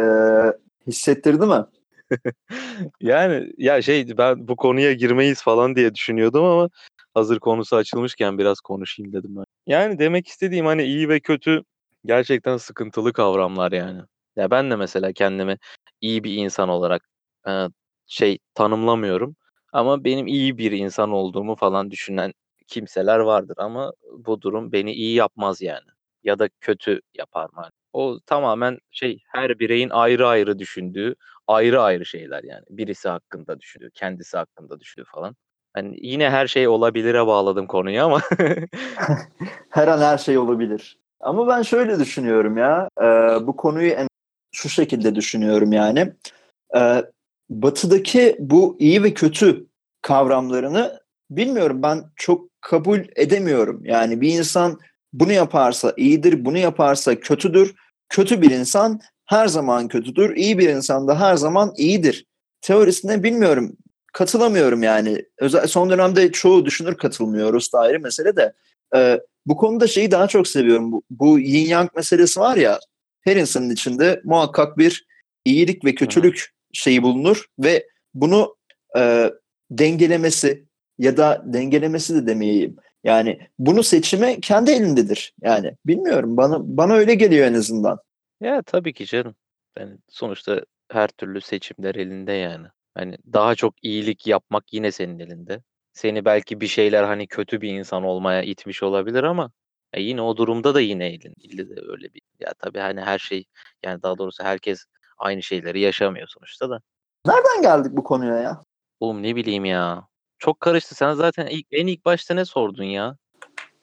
[0.87, 1.65] hissettirdi mi?
[3.01, 6.69] Yani ya şey ben bu konuya girmeyiz falan diye düşünüyordum ama
[7.13, 9.45] hazır konusu açılmışken biraz konuşayım dedim ben.
[9.67, 11.63] Yani demek istediğim hani iyi ve kötü
[12.05, 14.01] gerçekten sıkıntılı kavramlar yani.
[14.35, 15.57] Ya ben de mesela kendimi
[16.01, 17.09] iyi bir insan olarak
[18.07, 19.35] şey tanımlamıyorum
[19.73, 22.33] ama benim iyi bir insan olduğumu falan düşünen
[22.67, 25.87] kimseler vardır ama bu durum beni iyi yapmaz yani
[26.23, 27.69] ya da kötü yapar mı?
[27.95, 31.15] O tamamen şey her bireyin ayrı ayrı düşündüğü
[31.47, 32.63] ayrı ayrı şeyler yani.
[32.69, 35.35] Birisi hakkında düşünüyor, kendisi hakkında düşünüyor falan.
[35.73, 38.21] Hani yine her şey olabilire bağladım konuyu ama
[39.69, 40.97] Her an her şey olabilir.
[41.19, 42.89] Ama ben şöyle düşünüyorum ya.
[43.01, 43.05] e,
[43.47, 44.07] bu konuyu en
[44.51, 46.13] şu şekilde düşünüyorum yani.
[46.77, 47.03] E,
[47.49, 49.67] batı'daki bu iyi ve kötü
[50.01, 53.85] kavramlarını bilmiyorum ben çok kabul edemiyorum.
[53.85, 54.79] Yani bir insan
[55.13, 57.75] bunu yaparsa iyidir, bunu yaparsa kötüdür.
[58.09, 60.35] Kötü bir insan her zaman kötüdür.
[60.35, 62.25] İyi bir insan da her zaman iyidir.
[62.61, 63.77] Teorisine bilmiyorum.
[64.13, 65.25] Katılamıyorum yani.
[65.37, 68.53] Özel, son dönemde çoğu düşünür katılmıyoruz da ayrı mesele de.
[68.95, 70.91] E, bu konuda şeyi daha çok seviyorum.
[70.91, 72.79] Bu, bu yin yang meselesi var ya
[73.21, 75.05] her insanın içinde muhakkak bir
[75.45, 78.55] iyilik ve kötülük şeyi bulunur ve bunu
[78.97, 79.31] e,
[79.71, 80.65] dengelemesi
[80.97, 82.75] ya da dengelemesi de demeyeyim.
[83.05, 85.33] Yani bunu seçimi kendi elindedir.
[85.41, 87.99] Yani bilmiyorum bana bana öyle geliyor en azından.
[88.41, 89.35] ya tabii ki canım.
[89.79, 92.67] Yani sonuçta her türlü seçimler elinde yani.
[92.95, 95.61] Hani daha çok iyilik yapmak yine senin elinde.
[95.93, 99.51] Seni belki bir şeyler hani kötü bir insan olmaya itmiş olabilir ama
[99.95, 103.19] ya yine o durumda da yine elin elde de öyle bir ya tabii hani her
[103.19, 103.45] şey
[103.83, 104.85] yani daha doğrusu herkes
[105.17, 106.81] aynı şeyleri yaşamıyor sonuçta da.
[107.25, 108.61] Nereden geldik bu konuya ya?
[108.99, 110.07] Oğlum ne bileyim ya.
[110.39, 110.95] Çok karıştı.
[110.95, 113.17] Sen zaten ilk, en ilk başta ne sordun ya?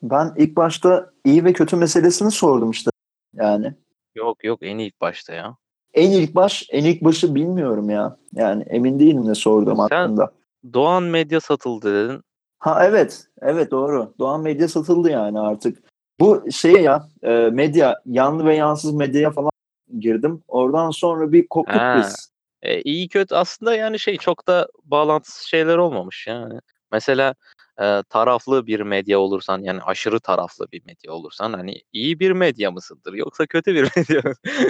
[0.03, 2.91] Ben ilk başta iyi ve kötü meselesini sordum işte.
[3.35, 3.75] Yani
[4.15, 5.57] Yok yok en ilk başta ya.
[5.95, 8.17] en ilk baş, en ilk başı bilmiyorum ya.
[8.33, 10.33] Yani emin değilim ne sorduğum Sen- hakkında.
[10.73, 12.23] Doğan Medya satıldı dedin.
[12.59, 14.15] Ha evet, evet doğru.
[14.19, 15.79] Doğan Medya satıldı yani artık.
[16.21, 19.51] Bu şeye ya, e, medya, yanlı ve yansız medyaya falan
[19.99, 20.43] girdim.
[20.49, 21.95] Oradan sonra bir koptuk Ha.
[21.99, 22.32] biz.
[22.63, 26.61] E, iyi kötü aslında yani şey çok da bağlantısız şeyler olmamış yani.
[26.93, 27.35] Mesela
[27.81, 32.71] e, taraflı bir medya olursan yani aşırı taraflı bir medya olursan hani iyi bir medya
[32.71, 34.23] mısındır yoksa kötü bir medya?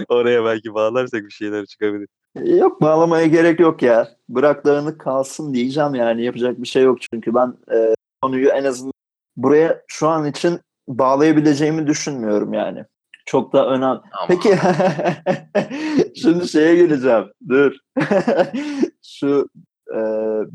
[0.09, 2.09] Oraya belki bağlarsak bir şeyler çıkabilir.
[2.45, 4.09] Yok bağlamaya gerek yok ya.
[4.29, 6.25] Bırak dağınık kalsın diyeceğim yani.
[6.25, 8.93] Yapacak bir şey yok çünkü ben e, konuyu en azından
[9.37, 12.85] buraya şu an için bağlayabileceğimi düşünmüyorum yani.
[13.27, 14.01] Çok da önemli.
[14.13, 14.49] Ama Peki
[16.21, 17.25] şimdi şeye geleceğim.
[17.49, 17.73] Dur.
[19.03, 19.49] Şu
[19.89, 19.99] e,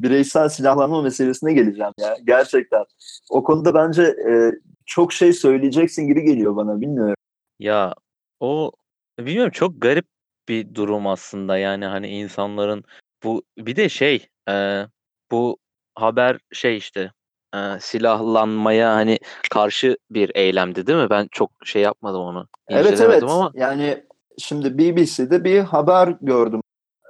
[0.03, 2.17] bireysel silahlanma meselesine geleceğim ya.
[2.23, 2.86] Gerçekten.
[3.30, 4.51] O konuda bence e,
[4.86, 6.82] çok şey söyleyeceksin gibi geliyor bana.
[6.82, 7.15] Bilmiyorum.
[7.60, 7.95] Ya
[8.39, 8.71] o
[9.19, 10.06] bilmiyorum çok garip
[10.49, 12.84] bir durum aslında yani hani insanların
[13.23, 14.86] bu bir de şey e,
[15.32, 15.58] bu
[15.95, 17.12] haber şey işte
[17.55, 19.19] e, silahlanmaya hani
[19.51, 21.10] karşı bir eylemdi değil mi?
[21.10, 22.47] Ben çok şey yapmadım onu.
[22.67, 23.23] Evet evet.
[23.23, 24.03] ama Yani
[24.38, 26.62] şimdi BBC'de bir haber gördüm.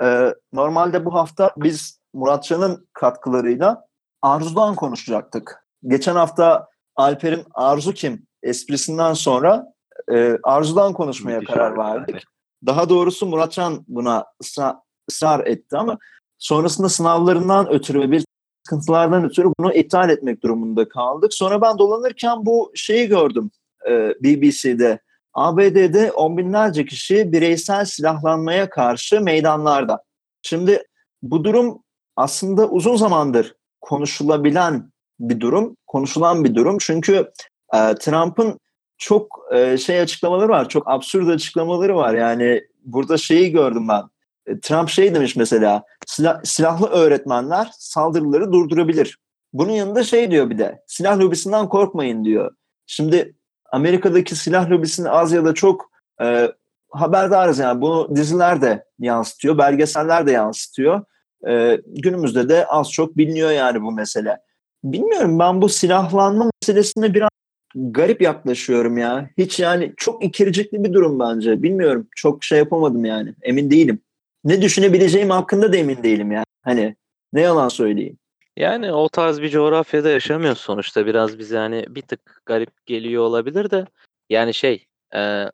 [0.04, 3.86] Ee, normalde bu hafta biz Muratcan'ın katkılarıyla
[4.22, 5.66] Arzu'dan konuşacaktık.
[5.88, 9.66] Geçen hafta Alper'in Arzu kim esprisinden sonra
[10.14, 12.10] e, Arzu'dan konuşmaya Müthiş karar verdik.
[12.16, 12.22] yani.
[12.66, 15.98] Daha doğrusu Muratcan buna ısra- ısrar etti ama
[16.38, 18.26] sonrasında sınavlarından ötürü ve bir
[18.68, 21.34] sıkıntılardan ötürü bunu iptal etmek durumunda kaldık.
[21.34, 23.52] Sonra ben dolanırken bu şeyi gördüm
[23.90, 25.00] e, BBC'de.
[25.34, 30.04] ABD'de on binlerce kişi bireysel silahlanmaya karşı meydanlarda.
[30.42, 30.84] Şimdi
[31.22, 31.84] bu durum
[32.16, 36.78] aslında uzun zamandır konuşulabilen bir durum, konuşulan bir durum.
[36.80, 37.32] Çünkü
[37.74, 38.60] e, Trump'ın
[38.98, 42.14] çok e, şey açıklamaları var, çok absürt açıklamaları var.
[42.14, 44.04] Yani burada şeyi gördüm ben.
[44.48, 49.20] E, Trump şey demiş mesela, silah, silahlı öğretmenler saldırıları durdurabilir.
[49.54, 52.52] Bunun yanında şey diyor bir de, silah lobisinden korkmayın diyor.
[52.86, 53.36] Şimdi
[53.72, 56.52] Amerika'daki silah lobisini az ya da çok e,
[56.90, 57.82] haberdarız yani.
[57.82, 61.06] Bunu diziler de yansıtıyor, belgeseller de yansıtıyor.
[61.48, 64.38] E, günümüzde de az çok biliniyor yani bu mesele.
[64.84, 67.30] Bilmiyorum ben bu silahlanma meselesine biraz
[67.76, 69.30] garip yaklaşıyorum ya.
[69.38, 71.64] Hiç yani çok ikircikli bir durum bence.
[71.64, 72.08] Bilmiyorum.
[72.16, 73.34] Çok şey yapamadım yani.
[73.42, 74.02] Emin değilim.
[74.48, 76.46] Ne düşünebileceğim hakkında da emin değilim yani.
[76.62, 76.96] Hani
[77.34, 78.18] ne yalan söyleyeyim.
[78.58, 81.06] Yani o tarz bir coğrafyada yaşamıyoruz sonuçta.
[81.06, 83.86] Biraz bize hani bir tık garip geliyor olabilir de.
[84.30, 85.46] Yani şey e,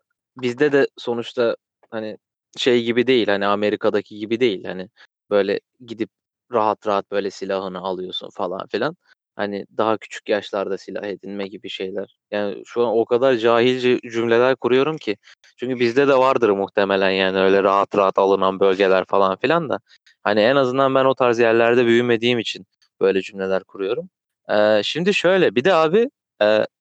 [0.42, 1.56] bizde de sonuçta
[1.92, 2.18] hani
[2.58, 4.90] şey gibi değil hani Amerika'daki gibi değil hani
[5.30, 6.10] böyle gidip
[6.52, 8.98] rahat rahat böyle silahını alıyorsun falan filan.
[9.36, 12.18] Hani daha küçük yaşlarda silah edinme gibi şeyler.
[12.32, 15.18] Yani şu an o kadar cahilce cümleler kuruyorum ki.
[15.58, 19.80] Çünkü bizde de vardır muhtemelen yani öyle rahat rahat alınan bölgeler falan filan da.
[20.24, 22.66] Hani en azından ben o tarz yerlerde büyümediğim için
[23.02, 24.10] böyle cümleler kuruyorum.
[24.50, 26.10] Ee, şimdi şöyle bir de abi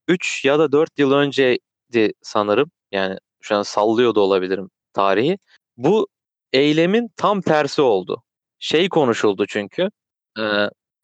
[0.09, 2.71] 3 e, ya da 4 yıl önceydi sanırım.
[2.93, 5.38] Yani şu an sallıyor da olabilirim tarihi.
[5.77, 6.09] Bu
[6.53, 8.23] eylemin tam tersi oldu.
[8.59, 9.91] Şey konuşuldu çünkü.
[10.38, 10.43] E,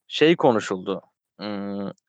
[0.09, 1.03] şey konuşuldu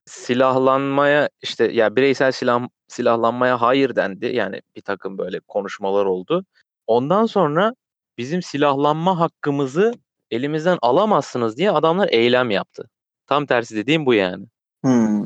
[0.05, 4.25] silahlanmaya işte ya bireysel silah silahlanmaya hayır dendi.
[4.25, 6.45] Yani bir takım böyle konuşmalar oldu.
[6.87, 7.73] Ondan sonra
[8.17, 9.93] bizim silahlanma hakkımızı
[10.31, 12.89] elimizden alamazsınız diye adamlar eylem yaptı.
[13.27, 14.45] Tam tersi dediğim bu yani.
[14.83, 15.25] Hmm.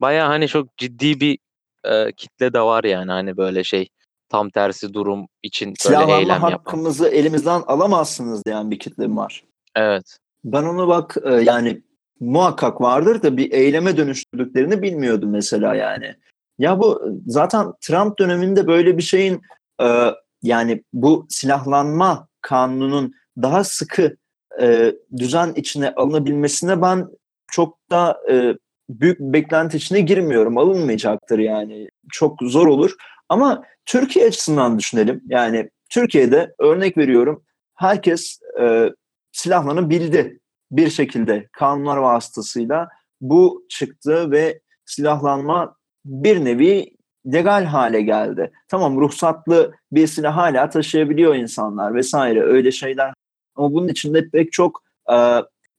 [0.00, 1.38] Baya hani çok ciddi bir
[1.84, 3.88] e, kitle de var yani hani böyle şey
[4.28, 6.50] tam tersi durum için böyle Silahlanma eylem yapan.
[6.50, 9.44] hakkımızı elimizden alamazsınız diyen bir kitle var.
[9.76, 10.18] Evet.
[10.44, 11.82] Ben onu bak e, yani
[12.20, 16.14] muhakkak vardır da bir eyleme dönüştürdüklerini bilmiyordum mesela yani.
[16.58, 19.40] Ya bu zaten Trump döneminde böyle bir şeyin
[19.82, 20.10] e,
[20.42, 24.16] yani bu silahlanma kanununun daha sıkı
[24.60, 27.08] e, düzen içine alınabilmesine ben
[27.48, 28.54] çok da e,
[28.88, 30.58] büyük beklenti içine girmiyorum.
[30.58, 31.88] Alınmayacaktır yani.
[32.12, 32.94] Çok zor olur.
[33.28, 35.22] Ama Türkiye açısından düşünelim.
[35.26, 38.90] Yani Türkiye'de örnek veriyorum herkes e,
[39.32, 40.40] silahlanabildi
[40.76, 42.88] bir şekilde kanunlar vasıtasıyla
[43.20, 46.96] bu çıktı ve silahlanma bir nevi
[47.32, 48.52] legal hale geldi.
[48.68, 53.14] Tamam ruhsatlı bir silah hala taşıyabiliyor insanlar vesaire öyle şeyler
[53.54, 54.82] ama bunun içinde pek çok
[55.12, 55.16] e,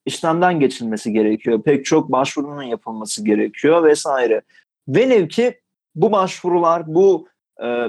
[0.05, 1.62] işlemden geçilmesi gerekiyor.
[1.63, 4.41] Pek çok başvurunun yapılması gerekiyor vesaire.
[4.88, 5.60] Velev ki
[5.95, 7.27] bu başvurular, bu
[7.63, 7.88] e,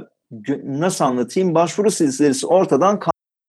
[0.65, 3.01] nasıl anlatayım başvuru silsilesi ortadan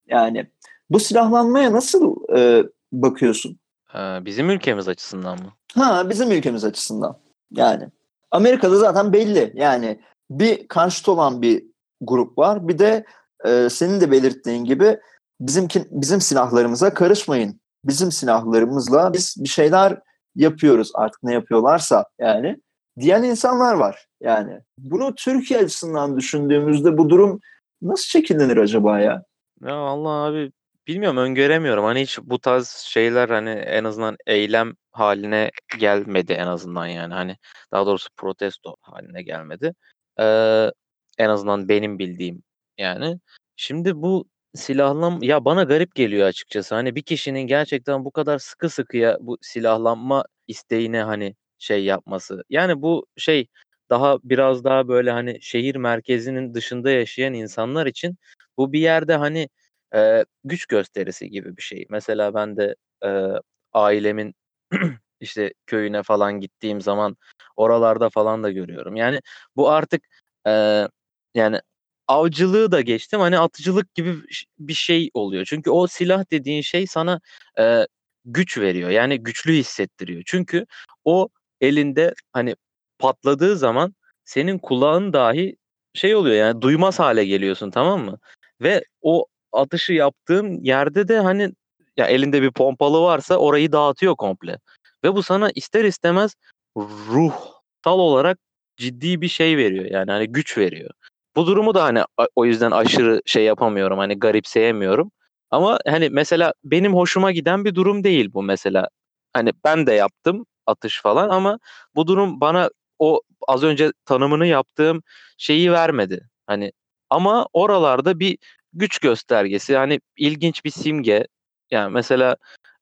[0.07, 0.47] yani
[0.89, 3.59] bu silahlanmaya nasıl e, bakıyorsun?
[3.95, 5.53] Bizim ülkemiz açısından mı?
[5.75, 7.17] Ha bizim ülkemiz açısından.
[7.51, 7.89] Yani
[8.31, 9.51] Amerika'da zaten belli.
[9.55, 11.63] Yani bir karşıt olan bir
[12.01, 12.67] grup var.
[12.67, 13.05] Bir de
[13.45, 14.99] e, senin de belirttiğin gibi
[15.39, 17.59] bizim bizim silahlarımıza karışmayın.
[17.85, 19.99] Bizim silahlarımızla biz bir şeyler
[20.35, 22.57] yapıyoruz artık ne yapıyorlarsa yani
[22.99, 24.07] diyen insanlar var.
[24.21, 27.39] Yani bunu Türkiye açısından düşündüğümüzde bu durum
[27.81, 29.23] nasıl şekillenir acaba ya?
[29.63, 30.51] Ya Allah abi
[30.87, 31.83] Bilmiyorum, öngöremiyorum.
[31.83, 37.13] Hani hiç bu tarz şeyler hani en azından eylem haline gelmedi en azından yani.
[37.13, 37.37] Hani
[37.71, 39.73] daha doğrusu protesto haline gelmedi.
[40.19, 40.71] Eee,
[41.17, 42.43] en azından benim bildiğim
[42.77, 43.19] yani.
[43.55, 46.75] Şimdi bu silahlan ya bana garip geliyor açıkçası.
[46.75, 52.43] Hani bir kişinin gerçekten bu kadar sıkı sıkıya bu silahlanma isteğine hani şey yapması.
[52.49, 53.47] Yani bu şey
[53.89, 58.17] daha biraz daha böyle hani şehir merkezinin dışında yaşayan insanlar için
[58.57, 59.49] bu bir yerde hani
[59.95, 61.85] Eee, güç gösterisi gibi bir şey.
[61.89, 63.31] Mesela ben de, eee,
[63.73, 64.35] ailemin,
[65.19, 67.17] işte, köyüne falan gittiğim zaman
[67.55, 68.95] oralarda falan da görüyorum.
[68.95, 69.19] Yani
[69.55, 70.03] bu artık,
[70.47, 70.87] eee,
[71.35, 71.59] yani
[72.07, 74.15] avcılığı da geçtim, hani, atıcılık gibi
[74.59, 75.45] bir şey oluyor.
[75.45, 77.21] Çünkü o silah dediğin şey sana,
[77.59, 77.87] eee,
[78.25, 78.89] güç veriyor.
[78.89, 80.23] Yani güçlü hissettiriyor.
[80.25, 80.65] Çünkü
[81.05, 81.29] o
[81.61, 82.55] elinde, hani,
[82.99, 83.95] patladığı zaman
[84.25, 85.55] senin kulağın dahi
[85.93, 88.19] şey oluyor, yani duymaz hale geliyorsun, tamam mı?
[88.61, 89.25] Ve o
[89.57, 91.51] atışı yaptığın yerde de hani
[91.97, 94.59] ya elinde bir pompalı varsa orayı dağıtıyor komple.
[95.03, 96.35] Ve bu sana ister istemez
[96.77, 98.37] ruhsal olarak
[98.77, 99.85] ciddi bir şey veriyor.
[99.85, 100.91] Yani hani güç veriyor.
[101.35, 102.03] Bu durumu da hani
[102.35, 103.97] o yüzden aşırı şey yapamıyorum.
[103.99, 105.11] Hani garipseyemiyorum.
[105.51, 108.87] Ama hani mesela benim hoşuma giden bir durum değil bu mesela.
[109.33, 111.59] hani ben de yaptım atış falan ama
[111.95, 115.03] bu durum bana o az önce tanımını yaptığım
[115.37, 116.29] şeyi vermedi.
[116.47, 116.71] Hani
[117.09, 118.37] ama oralarda bir
[118.79, 121.27] güç göstergesi hani ilginç bir simge.
[121.71, 122.35] Yani mesela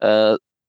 [0.03, 0.08] e,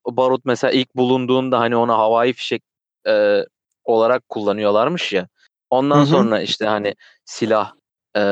[0.06, 2.62] barut mesela ilk bulunduğunda hani ona havai fişek
[3.06, 3.44] e,
[3.84, 5.28] olarak kullanıyorlarmış ya.
[5.70, 6.06] Ondan hı hı.
[6.06, 7.72] sonra işte hani silah
[8.16, 8.22] e,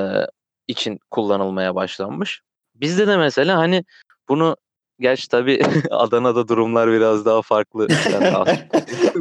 [0.68, 2.40] için kullanılmaya başlanmış.
[2.74, 3.85] Bizde de mesela hani
[4.28, 4.57] bunu
[5.00, 7.88] Gerçi tabii Adana'da durumlar biraz daha farklı.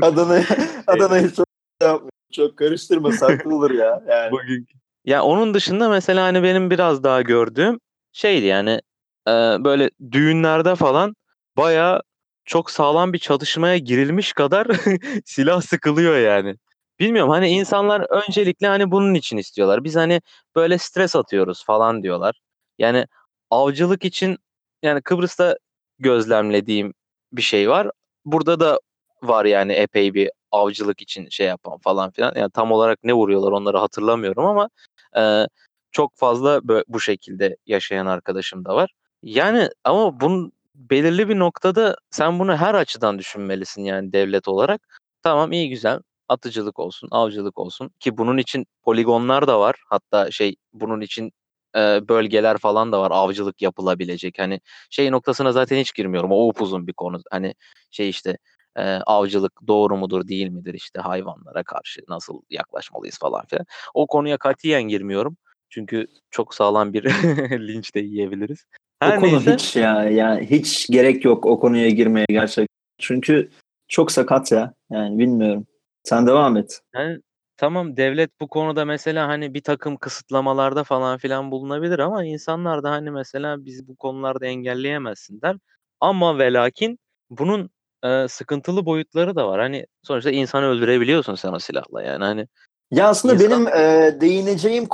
[0.01, 0.43] Adana
[0.87, 1.47] Adana'yı çok
[1.81, 2.09] yapmıyor.
[2.33, 4.03] Çok karıştırma saklı olur ya.
[4.09, 4.31] Yani.
[4.31, 4.67] Bugün.
[5.05, 7.79] Ya onun dışında mesela hani benim biraz daha gördüğüm
[8.13, 8.81] şeydi yani
[9.27, 11.15] e, böyle düğünlerde falan
[11.57, 12.01] baya
[12.45, 14.67] çok sağlam bir çatışmaya girilmiş kadar
[15.25, 16.55] silah sıkılıyor yani.
[16.99, 19.83] Bilmiyorum hani insanlar öncelikle hani bunun için istiyorlar.
[19.83, 20.21] Biz hani
[20.55, 22.39] böyle stres atıyoruz falan diyorlar.
[22.79, 23.07] Yani
[23.49, 24.37] avcılık için
[24.83, 25.57] yani Kıbrıs'ta
[25.99, 26.93] gözlemlediğim
[27.33, 27.91] bir şey var.
[28.25, 28.79] Burada da
[29.23, 32.33] var yani epey bir avcılık için şey yapan falan filan.
[32.35, 34.69] Yani tam olarak ne vuruyorlar onları hatırlamıyorum ama
[35.17, 35.47] e,
[35.91, 38.93] çok fazla bu şekilde yaşayan arkadaşım da var.
[39.23, 44.81] Yani ama bunun belirli bir noktada sen bunu her açıdan düşünmelisin yani devlet olarak.
[45.23, 45.99] Tamam iyi güzel
[46.29, 49.75] atıcılık olsun, avcılık olsun ki bunun için poligonlar da var.
[49.89, 51.31] Hatta şey bunun için
[51.75, 54.39] e, bölgeler falan da var avcılık yapılabilecek.
[54.39, 56.31] Hani şey noktasına zaten hiç girmiyorum.
[56.31, 57.21] O upuzun bir konu.
[57.31, 57.55] Hani
[57.91, 58.37] şey işte
[58.75, 63.65] e, avcılık doğru mudur değil midir işte hayvanlara karşı nasıl yaklaşmalıyız falan filan.
[63.93, 65.37] O konuya katiyen girmiyorum.
[65.69, 67.03] Çünkü çok sağlam bir
[67.67, 68.65] linç de yiyebiliriz.
[68.99, 72.67] Her o konu neyse, hiç ya yani hiç gerek yok o konuya girmeye gerçekten.
[72.97, 73.49] Çünkü
[73.87, 74.73] çok sakat ya.
[74.91, 75.67] Yani bilmiyorum.
[76.03, 76.81] Sen devam et.
[76.95, 77.19] Yani
[77.57, 82.91] tamam devlet bu konuda mesela hani bir takım kısıtlamalarda falan filan bulunabilir ama insanlar da
[82.91, 85.57] hani mesela biz bu konularda engelleyemezsin der.
[85.99, 87.69] Ama ve lakin bunun
[88.03, 89.59] e, sıkıntılı boyutları da var.
[89.59, 92.47] Hani sonuçta insanı öldürebiliyorsun sen o silahla yani hani.
[92.91, 93.49] Ya aslında insan...
[93.49, 94.87] benim e, değineceğim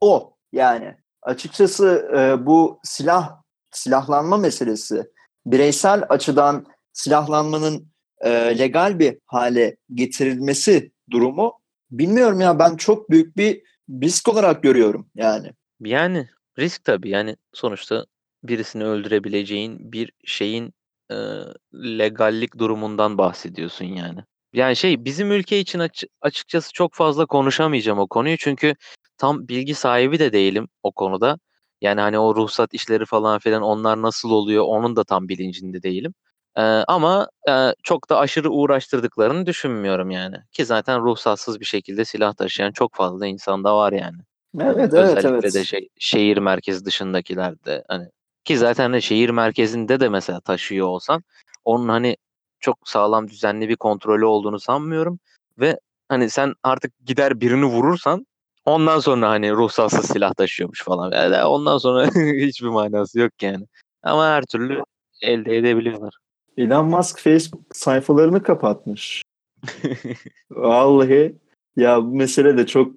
[0.00, 5.10] o yani açıkçası e, bu silah silahlanma meselesi
[5.46, 7.88] bireysel açıdan silahlanmanın
[8.20, 11.52] e, legal bir hale getirilmesi durumu
[11.90, 13.62] bilmiyorum ya ben çok büyük bir
[14.02, 15.52] risk olarak görüyorum yani.
[15.80, 18.06] Yani risk tabii yani sonuçta
[18.44, 20.74] birisini öldürebileceğin bir şeyin
[21.12, 24.20] e, legallik durumundan bahsediyorsun yani.
[24.52, 28.74] Yani şey bizim ülke için açı, açıkçası çok fazla konuşamayacağım o konuyu çünkü
[29.18, 31.38] tam bilgi sahibi de değilim o konuda.
[31.80, 36.14] Yani hani o ruhsat işleri falan filan onlar nasıl oluyor onun da tam bilincinde değilim.
[36.56, 40.36] Ee, ama e, çok da aşırı uğraştırdıklarını düşünmüyorum yani.
[40.52, 44.18] Ki zaten ruhsatsız bir şekilde silah taşıyan çok fazla insan da var yani.
[44.60, 45.54] Evet evet Özellikle evet.
[45.54, 48.08] de şey, şehir merkezi dışındakilerde hani
[48.44, 51.24] ki zaten de şehir merkezinde de mesela taşıyor olsan
[51.64, 52.16] onun hani
[52.60, 55.18] çok sağlam düzenli bir kontrolü olduğunu sanmıyorum
[55.58, 55.78] ve
[56.08, 58.26] hani sen artık gider birini vurursan
[58.64, 61.12] ondan sonra hani ruhsatsız silah taşıyormuş falan.
[61.12, 62.06] Yani ondan sonra
[62.46, 63.66] hiçbir manası yok yani.
[64.02, 64.82] Ama her türlü
[65.22, 66.14] elde edebiliyorlar.
[66.56, 69.22] Elon Musk Facebook sayfalarını kapatmış.
[70.50, 71.34] Vallahi
[71.76, 72.92] ya bu mesele de çok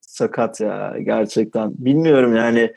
[0.00, 1.72] sakat ya gerçekten.
[1.78, 2.72] Bilmiyorum yani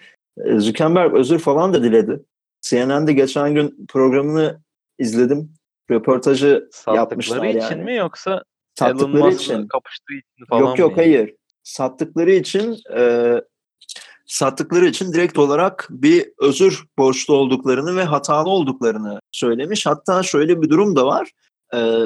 [0.57, 2.19] Zuckerberg özür falan da diledi.
[2.61, 4.61] CNN'de geçen gün programını
[4.99, 5.53] izledim.
[5.91, 7.83] Röportajı Sattıkları yapmışlar için yani.
[7.83, 8.43] mi yoksa
[8.75, 9.67] Sattıkları Elon için.
[9.67, 10.95] kapıştığı için falan Yok yok mı?
[10.95, 11.33] hayır.
[11.63, 13.33] Sattıkları için e,
[14.25, 19.85] sattıkları için direkt olarak bir özür borçlu olduklarını ve hatalı olduklarını söylemiş.
[19.85, 21.31] Hatta şöyle bir durum da var.
[21.73, 22.03] Ee,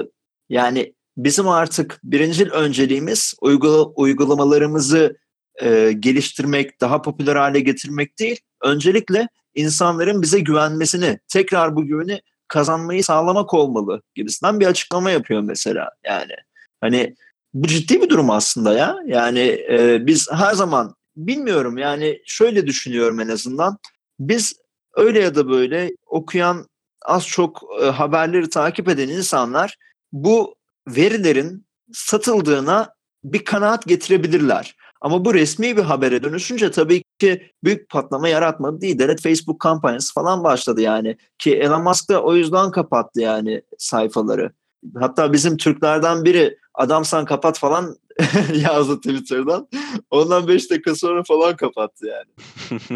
[0.49, 5.17] yani bizim artık birincil önceliğimiz uygula, uygulamalarımızı
[5.61, 8.39] e, geliştirmek, daha popüler hale getirmek değil.
[8.61, 15.89] Öncelikle insanların bize güvenmesini, tekrar bu güveni kazanmayı sağlamak olmalı gibisinden bir açıklama yapıyor mesela.
[16.05, 16.33] Yani
[16.81, 17.15] hani
[17.53, 18.97] bu ciddi bir durum aslında ya.
[19.05, 23.77] Yani e, biz her zaman bilmiyorum yani şöyle düşünüyorum en azından.
[24.19, 24.53] Biz
[24.95, 26.67] öyle ya da böyle okuyan
[27.01, 29.77] az çok e, haberleri takip eden insanlar
[30.11, 30.55] bu
[30.87, 34.75] verilerin satıldığına bir kanaat getirebilirler.
[35.01, 38.99] Ama bu resmi bir habere dönüşünce tabii ki büyük patlama yaratmadı değil.
[38.99, 41.17] Devlet Facebook kampanyası falan başladı yani.
[41.37, 44.51] Ki Elon Musk da o yüzden kapattı yani sayfaları.
[44.99, 47.95] Hatta bizim Türklerden biri adamsan kapat falan
[48.55, 49.67] yazdı Twitter'dan.
[50.09, 52.25] Ondan 5 dakika sonra falan kapattı yani.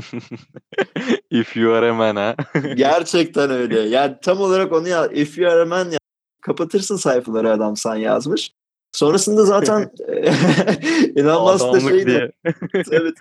[1.32, 2.36] If you are a man ha.
[2.76, 3.80] Gerçekten öyle.
[3.80, 5.98] Yani tam olarak onu ya if you are a man ya,
[6.42, 8.52] kapatırsın sayfaları adamsan yazmış.
[8.92, 9.92] Sonrasında zaten
[11.16, 13.14] Elon Musk da şey de, evet, evet.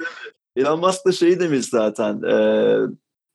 [0.57, 2.23] Elon Musk da şey demiş zaten.
[2.23, 2.37] E,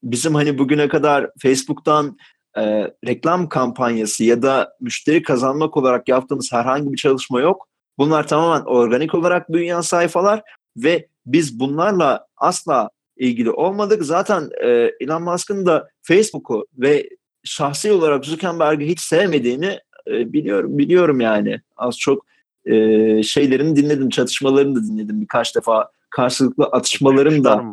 [0.02, 2.16] bizim hani bugüne kadar Facebook'tan
[2.56, 7.68] e, reklam kampanyası ya da müşteri kazanmak olarak yaptığımız herhangi bir çalışma yok.
[7.98, 10.42] Bunlar tamamen organik olarak büyüyen sayfalar
[10.76, 14.04] ve biz bunlarla asla ilgili olmadık.
[14.04, 17.08] Zaten e, Elon Musk'ın da Facebook'u ve
[17.44, 19.78] şahsi olarak Zuckerberg'i hiç sevmediğini
[20.08, 21.60] e, biliyorum biliyorum yani.
[21.76, 22.26] Az çok
[22.64, 25.90] e, şeylerini dinledim, çatışmalarını da dinledim birkaç defa.
[26.10, 27.64] Karşılıklı atışmalarını da.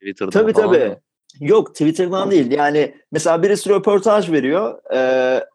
[0.00, 0.88] Twitter'dan tabii falan tabii.
[0.88, 0.96] mı?
[1.40, 2.50] Yok Twitter'dan değil.
[2.50, 4.92] Yani mesela birisi röportaj veriyor.
[4.94, 4.98] E,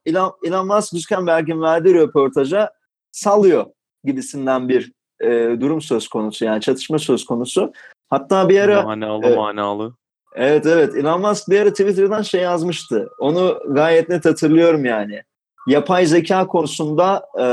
[0.06, 2.74] Elon, Elon Musk Zuckerberg'in verdiği röportaja
[3.12, 3.66] sallıyor
[4.04, 5.28] gibisinden bir e,
[5.62, 6.46] durum söz konusu.
[6.46, 7.74] Yani çatışma söz konusu.
[8.10, 9.38] Hatta bir ara Manalı Evet.
[9.38, 9.94] manalı.
[10.36, 13.10] Evet evet Elon Musk bir ara Twitter'dan şey yazmıştı.
[13.20, 15.24] Onu gayet net hatırlıyorum yani.
[15.68, 17.46] Yapay zeka konusunda e,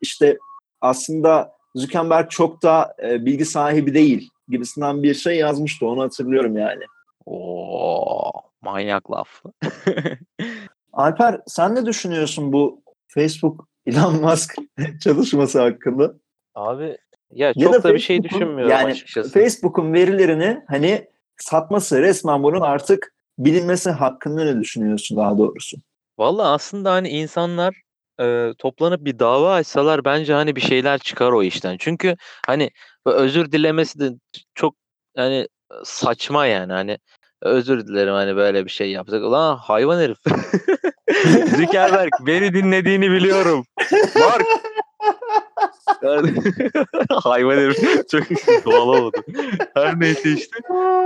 [0.00, 0.38] işte
[0.80, 5.86] aslında Zuckerberg çok da e, bilgi sahibi değil gibisinden bir şey yazmıştı.
[5.86, 6.84] Onu hatırlıyorum yani.
[7.26, 8.30] Oo,
[8.62, 9.28] manyak laf.
[10.92, 14.54] Alper sen ne düşünüyorsun bu Facebook Elon Musk
[15.04, 16.14] çalışması hakkında?
[16.54, 16.96] Abi
[17.32, 19.32] ya Ya çok da, bir şey düşünmüyorum yani açıkçası.
[19.32, 25.76] Facebook'un verilerini hani satması resmen bunun artık bilinmesi hakkında ne düşünüyorsun daha doğrusu?
[26.20, 27.82] Vallahi aslında hani insanlar
[28.20, 31.76] e, toplanıp bir dava açsalar bence hani bir şeyler çıkar o işten.
[31.78, 32.16] Çünkü
[32.46, 32.70] hani
[33.06, 34.10] özür dilemesi de
[34.54, 34.74] çok
[35.16, 35.48] hani
[35.84, 36.98] saçma yani hani
[37.42, 39.24] özür dilerim hani böyle bir şey yaptık.
[39.24, 40.18] Ulan hayvan herif.
[41.56, 43.64] Zuckerberg beni dinlediğini biliyorum.
[44.14, 44.46] Mark.
[47.10, 48.08] Hayvan herif.
[48.10, 48.22] Çok
[48.64, 49.16] doğal oldu.
[49.74, 50.58] Her neyse işte.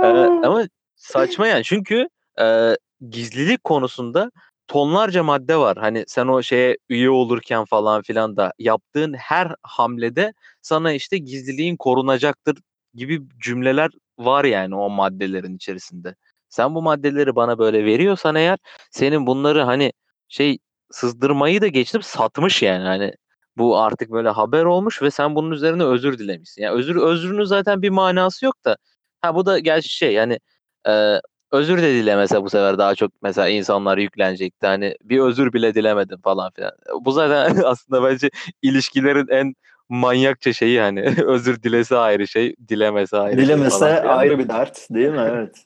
[0.03, 0.07] Ee,
[0.47, 0.63] ama
[0.95, 2.09] saçma yani çünkü
[2.41, 2.77] e,
[3.09, 4.31] gizlilik konusunda
[4.67, 5.77] tonlarca madde var.
[5.77, 11.77] Hani sen o şeye üye olurken falan filan da yaptığın her hamlede sana işte gizliliğin
[11.77, 12.57] korunacaktır
[12.93, 16.15] gibi cümleler var yani o maddelerin içerisinde.
[16.49, 18.59] Sen bu maddeleri bana böyle veriyorsan eğer
[18.91, 19.93] senin bunları hani
[20.27, 20.57] şey
[20.91, 23.13] sızdırmayı da geçtim satmış yani hani
[23.57, 26.61] bu artık böyle haber olmuş ve sen bunun üzerine özür dilemişsin.
[26.61, 28.77] Yani özür özrünün zaten bir manası yok da
[29.21, 30.39] ha bu da gerçi şey yani
[30.87, 31.19] e,
[31.55, 34.67] özür de dilemese bu sefer daha çok mesela insanlar yüklenecekti.
[34.67, 36.71] Hani bir özür bile dilemedim falan filan.
[37.01, 38.29] Bu zaten aslında bence
[38.61, 39.53] ilişkilerin en
[39.89, 44.17] manyakça şeyi hani özür dilese ayrı şey, dilemese ayrı şey Dilemese filan.
[44.17, 45.27] ayrı bir dert değil mi?
[45.31, 45.55] Evet.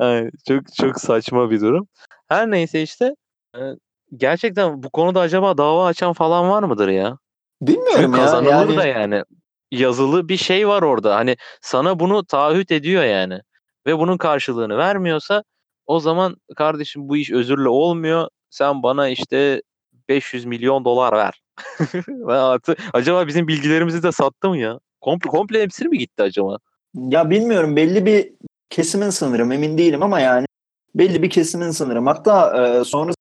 [0.00, 1.88] Yani çok çok saçma bir durum.
[2.28, 3.14] Her neyse işte
[3.56, 3.60] e,
[4.16, 7.18] gerçekten bu konuda acaba dava açan falan var mıdır ya?
[7.62, 8.24] Bilmiyorum Çünkü ya.
[8.24, 9.22] kazanılır Yani, da yani.
[9.70, 11.16] Yazılı bir şey var orada.
[11.16, 13.40] Hani sana bunu taahhüt ediyor yani.
[13.86, 15.44] Ve bunun karşılığını vermiyorsa
[15.86, 18.28] o zaman kardeşim bu iş özürle olmuyor.
[18.50, 19.62] Sen bana işte
[20.08, 21.42] 500 milyon dolar ver.
[22.92, 24.78] Acaba bizim bilgilerimizi de sattı mı ya?
[25.00, 26.58] Komple, komple hepsini mi gitti acaba?
[26.94, 28.32] ya bilmiyorum belli bir
[28.70, 30.46] kesimin sanırım emin değilim ama yani
[30.94, 32.06] belli bir kesimin sanırım.
[32.06, 33.12] Hatta e, sonra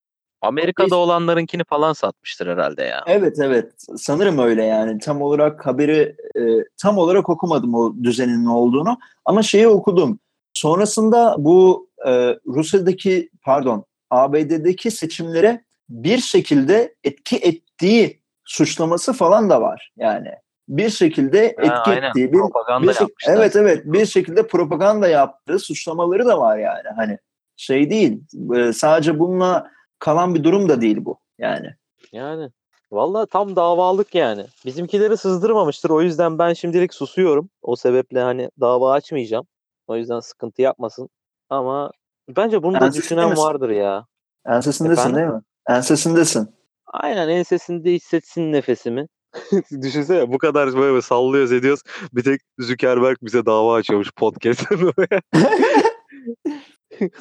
[0.42, 3.04] Amerika'da olanlarınkini falan satmıştır herhalde ya.
[3.08, 6.42] evet evet sanırım öyle yani tam olarak haberi e,
[6.82, 10.20] tam olarak okumadım o düzenin ne olduğunu ama şeyi okudum.
[10.54, 12.12] Sonrasında bu e,
[12.48, 20.30] Rusya'daki pardon ABD'deki seçimlere bir şekilde etki ettiği suçlaması falan da var yani.
[20.68, 22.10] Bir şekilde etki Ha, aynen.
[22.10, 23.34] ettiği bir, Propaganda bir yapmışlar.
[23.36, 27.18] evet evet bir şekilde propaganda yaptığı suçlamaları da var yani hani
[27.58, 28.22] şey değil
[28.56, 31.68] e, sadece bununla kalan bir durum da değil bu yani.
[32.12, 32.50] Yani
[32.92, 34.46] vallahi tam davalık yani.
[34.66, 35.90] Bizimkileri sızdırmamıştır.
[35.90, 37.50] O yüzden ben şimdilik susuyorum.
[37.62, 39.48] O sebeple hani dava açmayacağım.
[39.90, 41.10] O yüzden sıkıntı yapmasın.
[41.50, 41.92] Ama
[42.30, 44.06] bence bunu da düşünen vardır ya.
[44.46, 45.16] Ensesindesin Efendim?
[45.16, 45.42] değil mi?
[45.70, 46.50] Ensesindesin.
[46.88, 49.08] Aynen ensesinde hissetsin nefesimi.
[49.82, 51.82] Düşünsene bu kadar böyle sallıyoruz ediyoruz.
[52.14, 54.94] Bir tek Zuckerberg bize dava açıyormuş podcast'ın.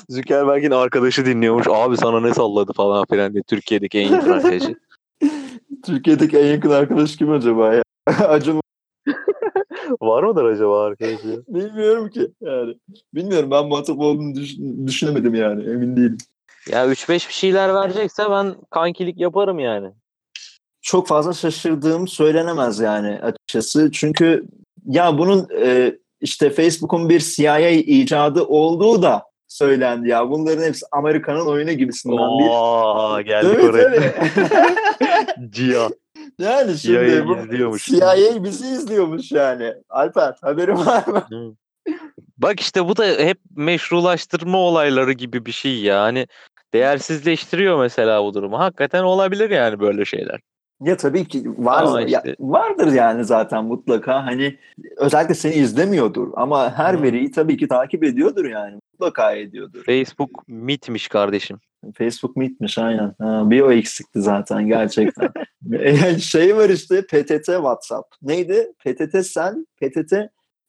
[0.09, 1.67] Zuckerberg'in arkadaşı dinliyormuş.
[1.69, 3.43] Abi sana ne salladı falan filan diye.
[3.43, 4.75] Türkiye'deki en yakın arkadaşı.
[5.85, 7.83] Türkiye'deki en yakın arkadaş kim acaba ya?
[8.07, 8.61] Acun
[10.01, 11.43] Var mıdır acaba arkadaşı?
[11.49, 12.75] bilmiyorum ki yani.
[13.15, 16.19] Bilmiyorum ben muhatap olduğunu düş- düşünemedim yani emin değilim.
[16.71, 19.91] Ya 3-5 bir şeyler verecekse ben kankilik yaparım yani.
[20.83, 23.91] Çok fazla şaşırdığım söylenemez yani açıkçası.
[23.93, 24.45] Çünkü
[24.87, 30.31] ya bunun e, işte Facebook'un bir CIA icadı olduğu da söylendi ya.
[30.31, 32.49] Bunların hepsi Amerika'nın oyunu gibisinden bir.
[32.49, 34.15] Oo, geldik Tabii oraya.
[34.15, 35.51] tabii.
[36.39, 36.51] Cia.
[36.51, 37.87] yani şimdi bu izliyormuş.
[37.87, 39.75] CIA bizi izliyormuş yani.
[39.89, 41.27] Alper haberin var mı?
[42.39, 46.03] Bak işte bu da hep meşrulaştırma olayları gibi bir şey ya.
[46.03, 46.27] Hani
[46.75, 48.59] değersizleştiriyor mesela bu durumu.
[48.59, 50.41] Hakikaten olabilir yani böyle şeyler.
[50.81, 54.59] Ya tabii ki var Ama ya, işte- vardır yani zaten mutlaka hani
[54.97, 57.03] özellikle seni izlemiyordur ama her Hı.
[57.03, 59.85] veriyi tabii ki takip ediyordur yani mutlaka ediyordur.
[59.85, 61.59] Facebook mitmiş kardeşim.
[61.95, 63.15] Facebook mitmiş aynen.
[63.21, 65.29] Ha, bir o eksikti zaten gerçekten.
[65.69, 68.07] yani şey var işte PTT WhatsApp.
[68.23, 68.73] Neydi?
[68.85, 70.13] PTT sen, PTT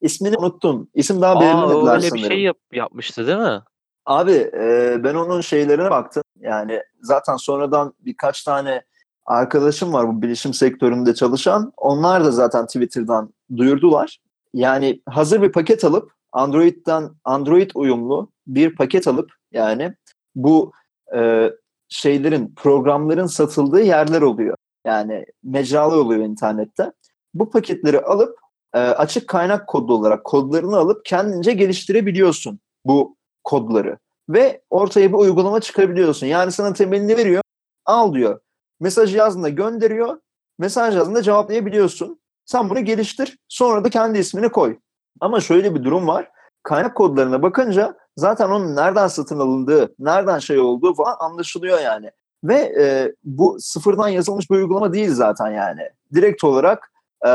[0.02, 0.90] ismini unuttum.
[0.94, 2.16] İsim daha belirlemediler öyle sanırım.
[2.24, 3.62] bir şey yap, yapmıştı değil mi?
[4.06, 6.24] Abi e, ben onun şeylerine baktım.
[6.40, 8.82] Yani zaten sonradan birkaç tane
[9.30, 11.74] arkadaşım var bu bilişim sektöründe çalışan.
[11.78, 14.20] Onlar da zaten Twitter'dan duyurdular.
[14.54, 19.94] Yani hazır bir paket alıp Android'den Android uyumlu bir paket alıp yani
[20.36, 20.72] bu
[21.16, 21.50] e,
[21.90, 24.56] şeylerin programların satıldığı yerler oluyor.
[24.86, 26.92] Yani mecralar oluyor internette.
[27.34, 28.38] Bu paketleri alıp
[28.74, 33.98] e, açık kaynak kodlu olarak kodlarını alıp kendince geliştirebiliyorsun bu kodları
[34.30, 36.28] ve ortaya bir uygulama çıkabiliyorsun.
[36.28, 37.42] Yani sana temelini veriyor,
[37.86, 38.40] al diyor.
[38.80, 40.18] Mesaj yazdığında gönderiyor,
[40.60, 42.20] mesaj yazdığında cevaplayabiliyorsun.
[42.46, 44.78] Sen bunu geliştir, sonra da kendi ismini koy.
[45.20, 46.32] Ama şöyle bir durum var.
[46.64, 52.12] Kaynak kodlarına bakınca zaten onun nereden satın alındığı, nereden şey olduğu falan anlaşılıyor yani.
[52.44, 55.82] Ve e, bu sıfırdan yazılmış bir uygulama değil zaten yani.
[56.14, 56.92] Direkt olarak
[57.26, 57.32] e,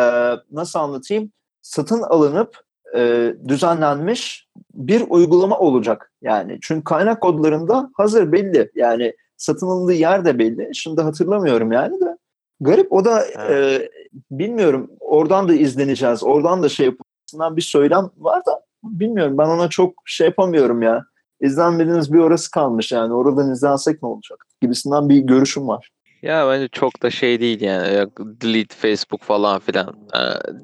[0.53, 1.33] nasıl anlatayım?
[1.63, 2.65] Satın alınıp
[2.97, 6.59] e, düzenlenmiş bir uygulama olacak yani.
[6.63, 8.71] Çünkü kaynak kodlarında hazır belli.
[8.75, 10.71] Yani satın alındığı yer de belli.
[10.75, 12.17] Şimdi hatırlamıyorum yani de.
[12.61, 13.83] Garip o da evet.
[13.83, 13.89] e,
[14.31, 16.25] bilmiyorum oradan da izleneceğiz.
[16.25, 21.05] Oradan da şey yapısından bir söylem var da bilmiyorum ben ona çok şey yapamıyorum ya.
[21.41, 23.15] İzlenmediğiniz bir orası kalmış yani.
[23.15, 25.91] Oradan izlensek ne olacak gibisinden bir görüşüm var.
[26.23, 28.09] Ya bence çok da şey değil yani.
[28.19, 29.95] Delete Facebook falan filan.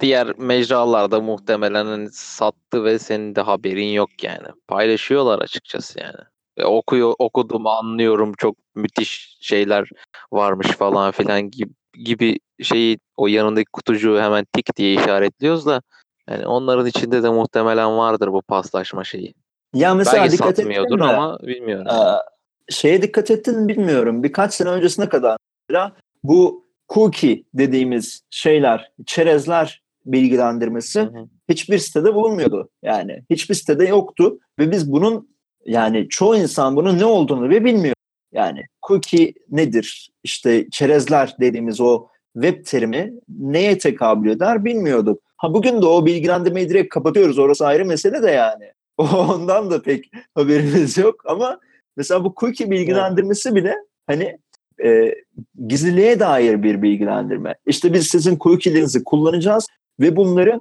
[0.01, 4.47] Diğer mecralarda muhtemelen hani sattı ve senin de haberin yok yani.
[4.69, 6.30] Paylaşıyorlar açıkçası yani.
[6.59, 9.89] Ve okuyor, okudum anlıyorum çok müthiş şeyler
[10.33, 11.73] varmış falan filan gibi,
[12.05, 15.83] gibi şeyi o yanındaki kutucuğu hemen tik diye işaretliyoruz da
[16.31, 19.35] yani onların içinde de muhtemelen vardır bu paslaşma şeyi.
[19.75, 21.13] Ya mesela Belki dikkat satmıyordur ettin mi?
[21.13, 21.87] ama bilmiyorum.
[21.87, 24.23] Ee, şeye dikkat ettin mi bilmiyorum.
[24.23, 25.37] Birkaç sene öncesine kadar
[25.69, 25.93] mesela
[26.25, 31.29] bu cookie dediğimiz şeyler, çerezler bilgilendirmesi Hı hı.
[31.49, 32.69] hiçbir sitede bulunmuyordu.
[32.83, 35.31] Yani hiçbir sitede yoktu ve biz bunun
[35.67, 37.95] yani çoğu insan bunun ne olduğunu bile bilmiyor.
[38.33, 40.11] Yani cookie nedir?
[40.25, 45.23] İşte çerezler dediğimiz o web terimi neye tekabül eder bilmiyorduk.
[45.37, 47.39] Ha bugün de o bilgilendirmeyi direkt kapatıyoruz.
[47.39, 48.73] Orası ayrı mesele de yani.
[48.99, 51.61] Ondan da pek haberimiz yok ama
[51.97, 54.39] mesela bu cookie bilgilendirmesi bile hani
[54.85, 55.15] e,
[55.69, 57.55] gizliliğe dair bir bilgilendirme.
[57.67, 59.67] İşte biz sizin cookie'lerinizi kullanacağız
[60.01, 60.61] ve bunları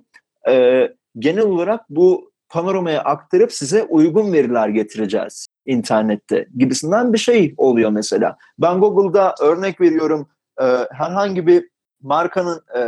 [0.50, 0.88] e,
[1.20, 8.38] genel olarak bu panoramaya aktarıp size uygun veriler getireceğiz internette gibisinden bir şey oluyor mesela.
[8.60, 10.30] Ben Google'da örnek veriyorum
[10.62, 11.70] e, herhangi bir
[12.02, 12.82] markanın e,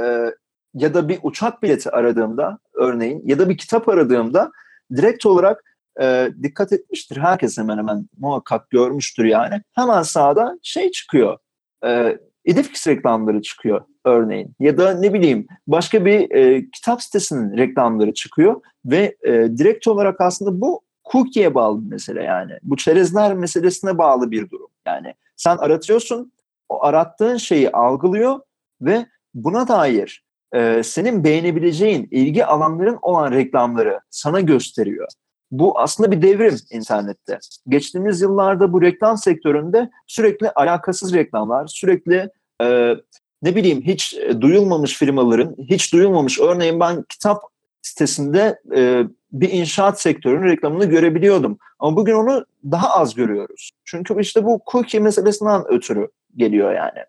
[0.73, 4.51] ya da bir uçak bileti aradığımda örneğin ya da bir kitap aradığımda
[4.95, 5.63] direkt olarak
[6.01, 7.17] e, dikkat etmiştir.
[7.17, 9.61] Herkes hemen hemen muhakkak görmüştür yani.
[9.73, 11.37] Hemen sağda şey çıkıyor.
[11.85, 14.55] E, Edifix reklamları çıkıyor örneğin.
[14.59, 20.21] Ya da ne bileyim başka bir e, kitap sitesinin reklamları çıkıyor ve e, direkt olarak
[20.21, 20.81] aslında bu
[21.11, 22.51] cookie'ye bağlı bir mesele yani.
[22.63, 24.67] Bu çerezler meselesine bağlı bir durum.
[24.85, 26.31] Yani sen aratıyorsun,
[26.69, 28.39] o arattığın şeyi algılıyor
[28.81, 30.23] ve buna dair
[30.53, 35.07] e, senin beğenebileceğin ilgi alanların olan reklamları sana gösteriyor.
[35.51, 37.39] Bu aslında bir devrim internette.
[37.67, 42.29] Geçtiğimiz yıllarda bu reklam sektöründe sürekli alakasız reklamlar, sürekli
[42.61, 42.95] e,
[43.41, 47.43] ne bileyim hiç duyulmamış firmaların, hiç duyulmamış örneğin ben kitap
[47.81, 51.57] sitesinde e, bir inşaat sektörünün reklamını görebiliyordum.
[51.79, 53.71] Ama bugün onu daha az görüyoruz.
[53.85, 56.99] Çünkü işte bu cookie meselesinden ötürü geliyor yani.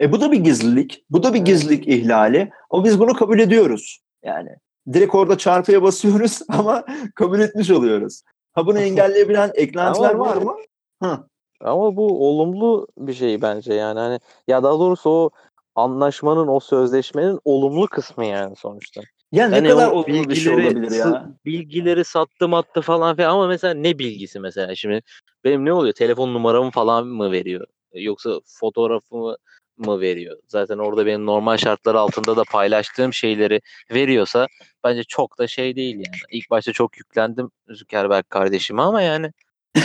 [0.00, 2.50] E bu da bir gizlilik, bu da bir gizlilik ihlali.
[2.70, 4.50] Ama biz bunu kabul ediyoruz yani.
[4.92, 6.84] Direkt orada çarpıya basıyoruz ama
[7.14, 8.22] kabul etmiş oluyoruz.
[8.52, 10.54] Ha bunu engelleyebilen eklentiler Ama var mı?
[11.02, 11.18] Hı.
[11.60, 14.18] Ama bu olumlu bir şey bence yani hani
[14.48, 15.30] ya daha doğrusu o
[15.74, 19.00] anlaşmanın o sözleşmenin olumlu kısmı yani sonuçta.
[19.32, 21.30] Ya ne Yani kadar o olumlu bir şey olabilir ya.
[21.44, 24.74] bilgileri sattım attı falan filan ama mesela ne bilgisi mesela?
[24.74, 25.02] Şimdi
[25.44, 25.94] benim ne oluyor?
[25.94, 27.66] Telefon numaramı falan mı veriyor?
[27.94, 29.36] Yoksa fotoğrafımı
[29.76, 30.38] mı veriyor?
[30.48, 33.60] Zaten orada benim normal şartlar altında da paylaştığım şeyleri
[33.92, 34.46] veriyorsa
[34.84, 36.16] bence çok da şey değil yani.
[36.30, 39.32] İlk başta çok yüklendim Zuckerberg kardeşime ama yani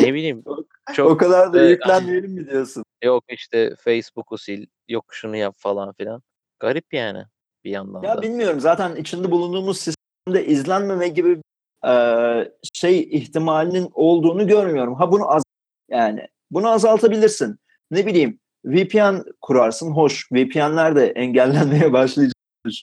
[0.00, 0.44] ne bileyim
[0.92, 2.84] çok o kadar da Evet, yüklenmeyelim mi diyorsun?
[3.04, 6.22] yok işte Facebook'u sil yok şunu yap falan filan
[6.60, 7.24] garip yani
[7.64, 8.22] bir yandan Ya da.
[8.22, 11.40] bilmiyorum zaten içinde bulunduğumuz sistemde izlenmeme gibi
[11.86, 11.92] e,
[12.72, 14.94] şey ihtimalinin olduğunu görmüyorum.
[14.94, 15.42] Ha bunu az
[15.90, 17.56] yani bunu azaltabilirsin.
[17.90, 19.90] Ne bileyim VPN kurarsın.
[19.90, 22.34] Hoş VPN'ler de engellenmeye başlayacak.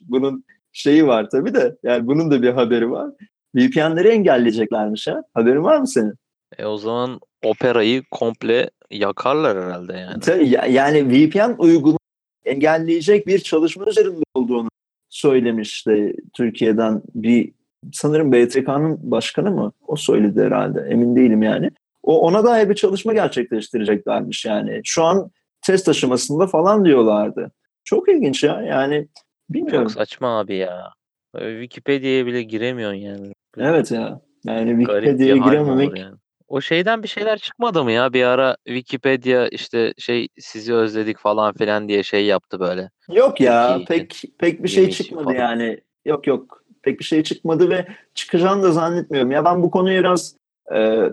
[0.01, 3.09] Bunun şeyi var tabii de yani bunun da bir haberi var.
[3.55, 5.23] VPN'leri engelleyeceklermiş ha.
[5.33, 6.13] Haberin var mı senin?
[6.57, 10.19] E o zaman Opera'yı komple yakarlar herhalde yani.
[10.19, 11.97] Tabii yani VPN uygulamayı
[12.45, 14.69] engelleyecek bir çalışma üzerinde olduğunu
[15.09, 17.51] söylemişti Türkiye'den bir
[17.93, 19.71] sanırım BTK'nın başkanı mı?
[19.87, 20.87] O söyledi herhalde.
[20.89, 21.71] Emin değilim yani.
[22.03, 24.81] O ona dair bir çalışma gerçekleştireceklermiş yani.
[24.83, 25.31] Şu an
[25.61, 27.51] test aşamasında falan diyorlardı.
[27.83, 28.61] Çok ilginç ya.
[28.61, 29.07] Yani
[29.49, 29.83] bilmiyorum.
[29.83, 30.93] Çok saçma abi ya.
[31.37, 33.33] Wikipedia'ya bile giremiyorsun yani.
[33.57, 34.21] Evet ya.
[34.45, 36.15] Yani Wikipedia'ya girememek yani.
[36.51, 38.13] O şeyden bir şeyler çıkmadı mı ya?
[38.13, 42.89] Bir ara Wikipedia işte şey sizi özledik falan filan diye şey yaptı böyle.
[43.09, 45.35] Yok ya pek pek bir şey çıkmadı falan.
[45.35, 45.81] yani.
[46.05, 49.31] Yok yok pek bir şey çıkmadı ve çıkacağını da zannetmiyorum.
[49.31, 50.35] Ya ben bu konuya biraz
[50.75, 51.09] e,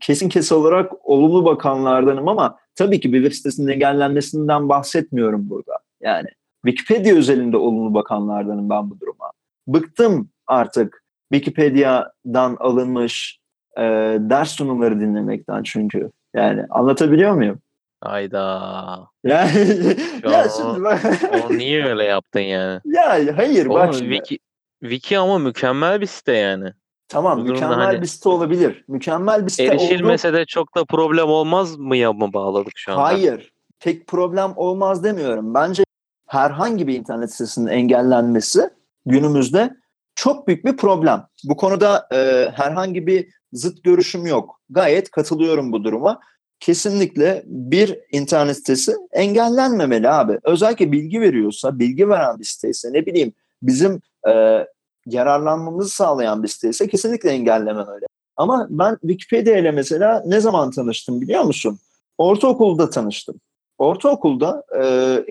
[0.00, 5.78] kesin kesin olarak olumlu bakanlardanım ama tabii ki bir web sitesinin engellenmesinden bahsetmiyorum burada.
[6.00, 6.28] Yani
[6.66, 9.30] Wikipedia özelinde olumlu bakanlardanım ben bu duruma.
[9.66, 13.41] Bıktım artık Wikipedia'dan alınmış
[13.78, 13.82] e,
[14.20, 16.10] ders sunumları dinlemekten çünkü.
[16.34, 17.58] Yani anlatabiliyor muyum?
[18.00, 19.08] Hayda.
[19.24, 19.96] Yani
[20.32, 21.00] ya şimdi bak.
[21.50, 22.80] o niye öyle yaptın yani?
[22.84, 24.14] Ya hayır Oğlum, bak şimdi.
[24.14, 24.38] Wiki,
[24.80, 26.72] Wiki ama mükemmel bir site yani.
[27.08, 28.84] Tamam Bu mükemmel hani bir site olabilir.
[28.88, 30.36] Mükemmel bir site Erişilmese oldu.
[30.36, 33.02] de çok da problem olmaz mı ya mı bağladık şu anda?
[33.02, 33.52] Hayır.
[33.80, 35.54] Tek problem olmaz demiyorum.
[35.54, 35.84] Bence
[36.28, 38.70] herhangi bir internet sitesinin engellenmesi
[39.06, 39.76] günümüzde
[40.14, 41.26] çok büyük bir problem.
[41.44, 44.60] Bu konuda e, herhangi bir zıt görüşüm yok.
[44.70, 46.20] Gayet katılıyorum bu duruma.
[46.60, 50.38] Kesinlikle bir internet sitesi engellenmemeli abi.
[50.44, 53.32] Özellikle bilgi veriyorsa, bilgi veren bir siteyse ne bileyim
[53.62, 54.64] bizim e,
[55.06, 58.06] yararlanmamızı sağlayan bir siteyse kesinlikle engellememeli.
[58.36, 61.78] Ama ben Wikipedia ile mesela ne zaman tanıştım biliyor musun?
[62.18, 63.40] Ortaokulda tanıştım.
[63.78, 64.84] Ortaokulda e,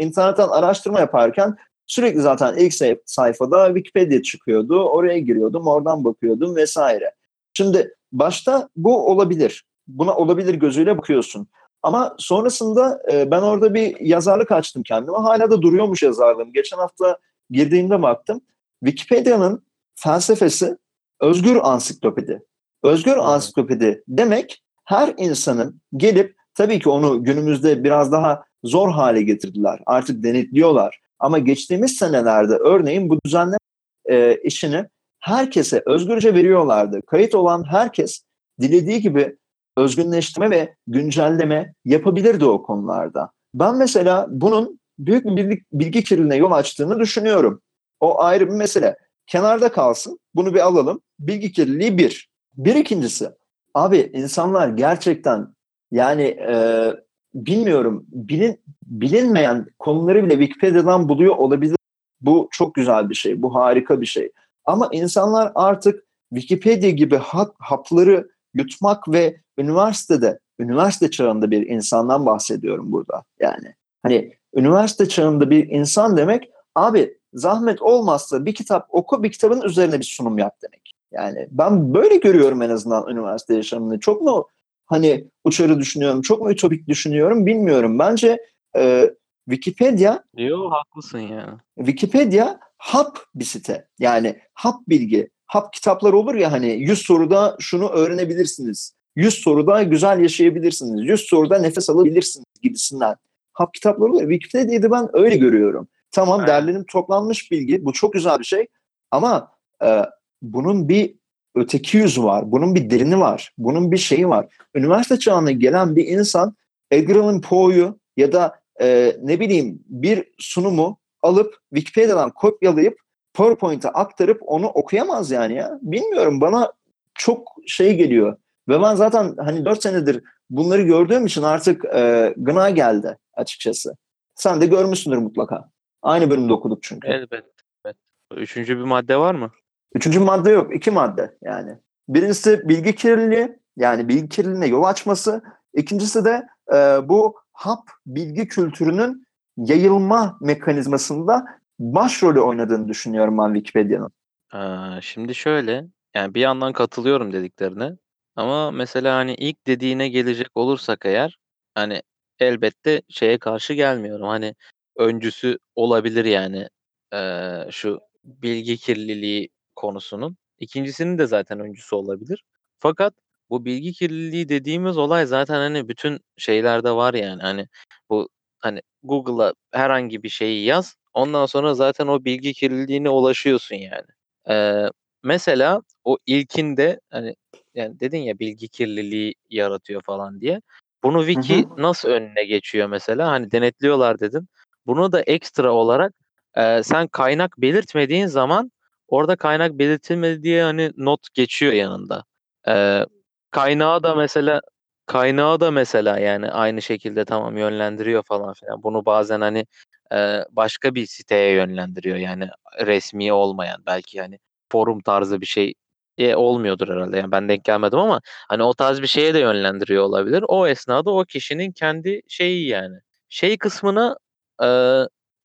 [0.04, 1.58] internetten araştırma yaparken
[1.92, 2.74] sürekli zaten ilk
[3.06, 4.84] sayfada Wikipedia çıkıyordu.
[4.84, 7.12] Oraya giriyordum, oradan bakıyordum vesaire.
[7.54, 9.66] Şimdi başta bu olabilir.
[9.88, 11.48] Buna olabilir gözüyle bakıyorsun.
[11.84, 15.18] Ama sonrasında e, ben orada bir yazarlık açtım kendime.
[15.18, 16.54] Hala da duruyormuş yazarlığım.
[16.54, 17.18] Geçen hafta
[17.50, 18.42] girdiğimde baktım.
[18.86, 19.64] Wikipedia'nın
[19.96, 20.78] felsefesi
[21.20, 22.44] özgür ansiklopedi.
[22.84, 29.80] Özgür ansiklopedi demek her insanın gelip tabii ki onu günümüzde biraz daha zor hale getirdiler.
[29.86, 31.02] Artık denetliyorlar.
[31.22, 33.58] Ama geçtiğimiz senelerde örneğin bu düzenleme
[34.06, 34.86] e, işini
[35.20, 37.02] herkese özgürce veriyorlardı.
[37.02, 38.22] Kayıt olan herkes
[38.62, 39.38] dilediği gibi
[39.78, 43.32] özgünleştirme ve güncelleme yapabilirdi o konularda.
[43.54, 47.62] Ben mesela bunun büyük bir bilgi, bilgi kirliliğine yol açtığını düşünüyorum.
[48.00, 48.98] O ayrı bir mesele.
[49.28, 50.20] Kenarda kalsın.
[50.36, 51.02] Bunu bir alalım.
[51.20, 52.30] Bilgi kirliliği bir.
[52.54, 53.30] Bir ikincisi.
[53.74, 55.48] Abi insanlar gerçekten
[55.92, 56.94] yani e,
[57.34, 61.78] bilmiyorum bilin, bilinmeyen konuları bile Wikipedia'dan buluyor olabilir.
[62.22, 63.42] Bu çok güzel bir şey.
[63.42, 64.32] Bu harika bir şey.
[64.66, 66.04] Ama insanlar artık
[66.34, 73.24] Wikipedia gibi hap, hapları yutmak ve üniversitede, üniversite çağında bir insandan bahsediyorum burada.
[73.40, 79.62] Yani hani üniversite çağında bir insan demek abi zahmet olmazsa bir kitap oku bir kitabın
[79.62, 80.92] üzerine bir sunum yap demek.
[81.12, 84.00] Yani ben böyle görüyorum en azından üniversite yaşamını.
[84.00, 84.48] Çok mu
[84.92, 88.00] hani uçarı düşünüyorum, çok mu ütopik düşünüyorum bilmiyorum.
[88.00, 88.38] Bence
[88.76, 89.10] e,
[89.50, 91.58] Wikipedia Yok haklısın ya.
[91.78, 93.88] Wikipedia hap bir site.
[94.00, 98.94] Yani hap bilgi, hap kitaplar olur ya hani 100 soruda şunu öğrenebilirsiniz.
[99.16, 101.06] 100 soruda güzel yaşayabilirsiniz.
[101.06, 103.16] 100 soruda nefes alabilirsiniz gibisinden.
[103.54, 104.22] Hap kitaplar olur.
[104.22, 105.88] Wikipedia'yı ben öyle görüyorum.
[106.12, 106.48] Tamam Aynen.
[106.48, 107.86] derlenip toplanmış bilgi.
[107.86, 108.68] Bu çok güzel bir şey.
[109.12, 109.52] Ama
[109.84, 110.02] e,
[110.42, 111.21] bunun bir
[111.56, 112.52] öteki yüzü var.
[112.52, 113.54] Bunun bir derini var.
[113.58, 114.48] Bunun bir şeyi var.
[114.76, 116.56] Üniversite çağına gelen bir insan
[116.92, 123.00] Edgar Allan Poe'yu ya da e, ne bileyim bir sunumu alıp Wikipedia'dan kopyalayıp
[123.34, 125.80] PowerPoint'e aktarıp onu okuyamaz yani ya.
[125.82, 126.74] Bilmiyorum bana
[127.14, 128.38] çok şey geliyor.
[128.70, 133.96] Ve ben zaten hani 4 senedir bunları gördüğüm için artık e, gına geldi açıkçası.
[134.36, 135.70] Sen de görmüşsündür mutlaka.
[136.02, 137.08] Aynı bölümde okuduk çünkü.
[137.08, 137.46] Elbet.
[137.86, 137.96] evet.
[138.36, 139.52] Üçüncü bir madde var mı?
[139.96, 140.76] Üçüncü madde yok.
[140.76, 141.78] iki madde yani.
[142.10, 145.42] Birincisi bilgi kirliliği yani bilgi kirliliğine yol açması.
[145.74, 149.28] İkincisi de e, bu hap bilgi kültürünün
[149.58, 151.46] yayılma mekanizmasında
[151.80, 154.12] başrolü oynadığını düşünüyorum ben Wikipedia'nın.
[154.54, 155.86] Ee, şimdi şöyle
[156.16, 157.92] yani bir yandan katılıyorum dediklerine
[158.36, 161.38] ama mesela hani ilk dediğine gelecek olursak eğer
[161.76, 162.02] hani
[162.40, 164.28] elbette şeye karşı gelmiyorum.
[164.28, 164.56] Hani
[164.98, 166.68] öncüsü olabilir yani
[167.14, 169.50] ee, şu bilgi kirliliği
[169.82, 170.38] konusunun.
[170.60, 172.44] İkincisinin de zaten öncüsü olabilir.
[172.80, 173.14] Fakat
[173.50, 177.42] bu bilgi kirliliği dediğimiz olay zaten hani bütün şeylerde var yani.
[177.42, 177.68] Hani
[178.10, 178.30] bu
[178.60, 180.96] hani Google'a herhangi bir şeyi yaz.
[181.14, 184.08] Ondan sonra zaten o bilgi kirliliğine ulaşıyorsun yani.
[184.50, 184.90] Ee,
[185.24, 187.36] mesela o ilkinde hani
[187.76, 190.62] yani dedin ya bilgi kirliliği yaratıyor falan diye.
[191.04, 193.32] Bunu wiki nasıl önüne geçiyor mesela?
[193.32, 194.48] Hani denetliyorlar dedin.
[194.88, 196.14] Bunu da ekstra olarak
[196.56, 198.72] e, sen kaynak belirtmediğin zaman
[199.12, 202.24] orada kaynak belirtilmedi diye hani not geçiyor yanında.
[202.68, 203.06] E,
[203.52, 204.62] kaynağı da mesela
[205.06, 208.84] kaynağı da mesela yani aynı şekilde tamam yönlendiriyor falan filan.
[208.84, 209.66] Bunu bazen hani
[210.14, 212.50] e, başka bir siteye yönlendiriyor yani
[212.86, 214.40] resmi olmayan belki yani
[214.72, 215.74] forum tarzı bir şey
[216.18, 217.18] e, olmuyordur herhalde.
[217.18, 220.44] Yani ben denk gelmedim ama hani o tarz bir şeye de yönlendiriyor olabilir.
[220.48, 222.96] O esnada o kişinin kendi şeyi yani.
[223.30, 224.18] Şey kısmına
[224.64, 224.68] e,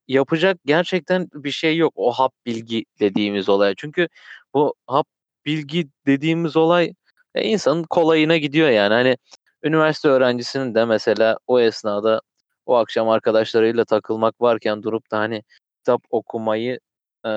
[0.09, 1.93] yapacak gerçekten bir şey yok.
[1.97, 3.75] O hap bilgi dediğimiz olay.
[3.77, 4.09] Çünkü
[4.55, 5.07] bu hap
[5.47, 6.93] bilgi dediğimiz olay
[7.35, 8.95] e, insanın kolayına gidiyor yani.
[8.95, 9.17] Hani
[9.63, 12.21] üniversite öğrencisinin de mesela o esnada
[12.67, 15.43] o akşam arkadaşlarıyla takılmak varken durup da hani
[15.79, 16.79] kitap okumayı
[17.27, 17.31] e,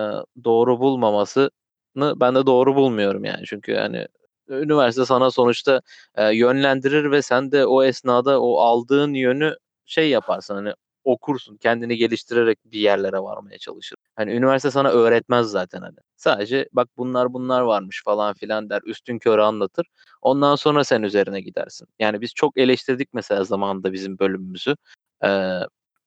[0.44, 1.52] doğru bulmaması
[1.96, 3.44] ben de doğru bulmuyorum yani.
[3.46, 4.08] Çünkü yani
[4.50, 5.82] üniversite sana sonuçta
[6.16, 9.56] e, yönlendirir ve sen de o esnada o aldığın yönü
[9.86, 10.74] şey yaparsın hani
[11.12, 11.58] okursun.
[11.58, 13.98] Kendini geliştirerek bir yerlere varmaya çalışır.
[14.16, 15.96] Hani üniversite sana öğretmez zaten hani.
[16.16, 18.82] Sadece bak bunlar bunlar varmış falan filan der.
[18.86, 19.88] Üstün körü anlatır.
[20.22, 21.88] Ondan sonra sen üzerine gidersin.
[22.00, 24.76] Yani biz çok eleştirdik mesela zamanında bizim bölümümüzü.
[25.24, 25.60] Ee,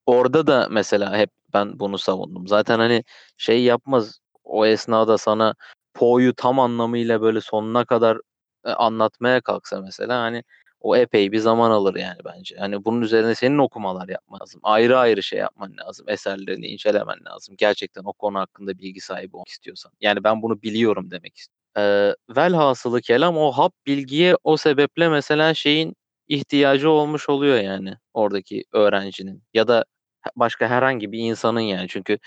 [0.06, 2.48] orada da mesela hep ben bunu savundum.
[2.48, 3.04] Zaten hani
[3.36, 5.54] şey yapmaz o esnada sana
[5.94, 8.18] Poe'yu tam anlamıyla böyle sonuna kadar
[8.64, 10.44] anlatmaya kalksa mesela hani
[10.82, 12.56] o epey bir zaman alır yani bence.
[12.56, 14.60] Hani bunun üzerine senin okumalar yapman lazım.
[14.64, 16.08] Ayrı ayrı şey yapman lazım.
[16.08, 17.54] Eserlerini incelemen lazım.
[17.58, 19.92] Gerçekten o konu hakkında bilgi sahibi olmak istiyorsan.
[20.00, 21.62] Yani ben bunu biliyorum demek istiyorum.
[21.76, 25.96] Ee, velhasılı kelam o hap bilgiye o sebeple mesela şeyin
[26.28, 29.84] ihtiyacı olmuş oluyor yani oradaki öğrencinin ya da
[30.36, 32.18] başka herhangi bir insanın yani çünkü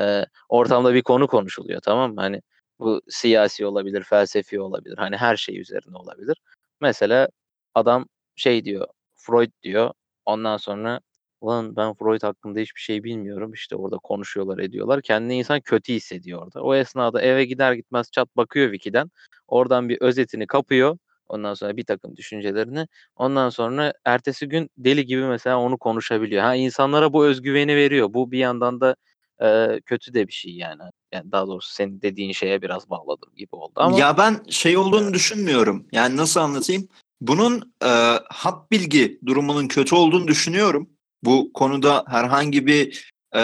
[0.00, 2.20] e, ortamda bir konu konuşuluyor tamam mı?
[2.20, 2.42] Hani
[2.78, 4.98] bu siyasi olabilir, felsefi olabilir.
[4.98, 6.36] Hani her şey üzerine olabilir.
[6.80, 7.28] Mesela
[7.74, 8.06] adam
[8.36, 9.90] şey diyor, Freud diyor.
[10.24, 11.00] Ondan sonra
[11.40, 13.52] ulan ben Freud hakkında hiçbir şey bilmiyorum.
[13.52, 15.02] İşte orada konuşuyorlar, ediyorlar.
[15.02, 16.62] Kendini insan kötü hissediyor orada.
[16.62, 19.10] O esnada eve gider gitmez çat bakıyor Wiki'den.
[19.48, 20.98] Oradan bir özetini kapıyor.
[21.28, 22.86] Ondan sonra bir takım düşüncelerini.
[23.16, 26.42] Ondan sonra ertesi gün deli gibi mesela onu konuşabiliyor.
[26.42, 28.14] Ha insanlara bu özgüveni veriyor.
[28.14, 28.96] Bu bir yandan da
[29.42, 30.82] e, kötü de bir şey yani.
[31.12, 33.98] Yani daha doğrusu senin dediğin şeye biraz bağladım gibi oldu ama.
[33.98, 35.86] Ya ben şey olduğunu düşünmüyorum.
[35.92, 36.88] Yani nasıl anlatayım?
[37.28, 37.88] Bunun e,
[38.30, 40.90] hap bilgi durumunun kötü olduğunu düşünüyorum.
[41.22, 43.42] Bu konuda herhangi bir e,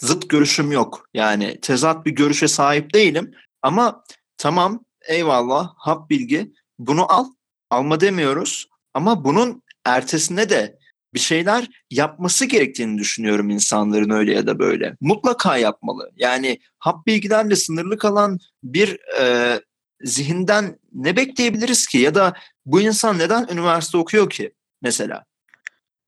[0.00, 1.08] zıt görüşüm yok.
[1.14, 3.34] Yani tezat bir görüşe sahip değilim.
[3.62, 4.04] Ama
[4.38, 7.26] tamam eyvallah hap bilgi bunu al.
[7.70, 8.68] Alma demiyoruz.
[8.94, 10.78] Ama bunun ertesinde de
[11.14, 14.96] bir şeyler yapması gerektiğini düşünüyorum insanların öyle ya da böyle.
[15.00, 16.10] Mutlaka yapmalı.
[16.16, 19.60] Yani hap bilgilerle sınırlı kalan bir e,
[20.02, 21.98] zihinden ne bekleyebiliriz ki?
[21.98, 22.32] Ya da
[22.66, 25.24] bu insan neden üniversite okuyor ki mesela?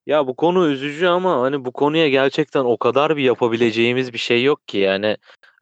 [0.07, 4.45] Ya bu konu üzücü ama hani bu konuya gerçekten o kadar bir yapabileceğimiz bir şey
[4.45, 5.07] yok ki yani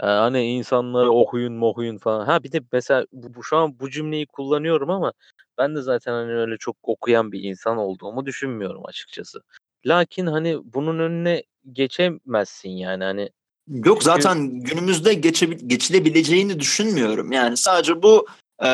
[0.03, 2.27] e, hani insanları okuyun mohuyun falan.
[2.27, 5.13] Ha bir de mesela bu, bu şu an bu cümleyi kullanıyorum ama
[5.59, 9.43] ben de zaten hani öyle çok okuyan bir insan olduğumu düşünmüyorum açıkçası.
[9.87, 13.31] Lakin hani bunun önüne geçemezsin yani hani.
[13.69, 17.33] Yok zaten günümüzde geçe, geçilebileceğini düşünmüyorum.
[17.33, 18.27] Yani sadece bu
[18.65, 18.71] e,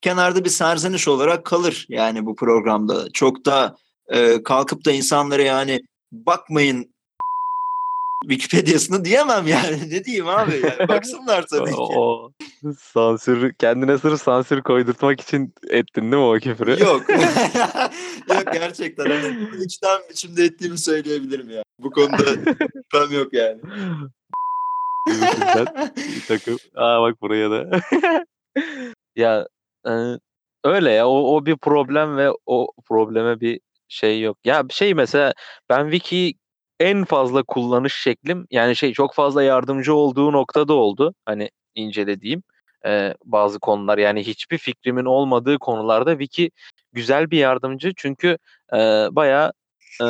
[0.00, 3.10] kenarda bir serzeniş olarak kalır yani bu programda.
[3.12, 3.76] Çok da
[4.08, 5.80] e, kalkıp da insanlara yani
[6.12, 6.94] bakmayın
[8.22, 9.90] Wikipedia'sını diyemem yani.
[9.90, 10.52] ne diyeyim abi?
[10.52, 11.76] Yani baksınlar tabii ki.
[11.78, 12.32] o,
[12.78, 16.70] sansür, kendine sırf sansür koydurtmak için ettin değil mi o küfürü?
[16.70, 17.08] Yok.
[18.28, 19.10] yok gerçekten.
[19.10, 21.62] Hani içten biçimde ettiğimi söyleyebilirim ya.
[21.78, 22.24] Bu konuda
[22.58, 23.60] şüphem yok yani.
[26.28, 26.58] takım.
[26.74, 27.80] Aa bak buraya da.
[29.16, 29.46] ya
[29.86, 29.92] e,
[30.64, 34.38] öyle ya o, o bir problem ve o probleme bir şey yok.
[34.44, 35.32] Ya bir şey mesela
[35.70, 36.34] ben Wiki
[36.80, 41.14] en fazla kullanış şeklim yani şey çok fazla yardımcı olduğu noktada oldu.
[41.26, 42.42] Hani incelediğim
[42.86, 46.50] e, bazı konular yani hiçbir fikrimin olmadığı konularda Wiki
[46.92, 48.38] güzel bir yardımcı çünkü
[48.72, 48.76] e,
[49.10, 49.52] bayağı
[50.02, 50.06] e,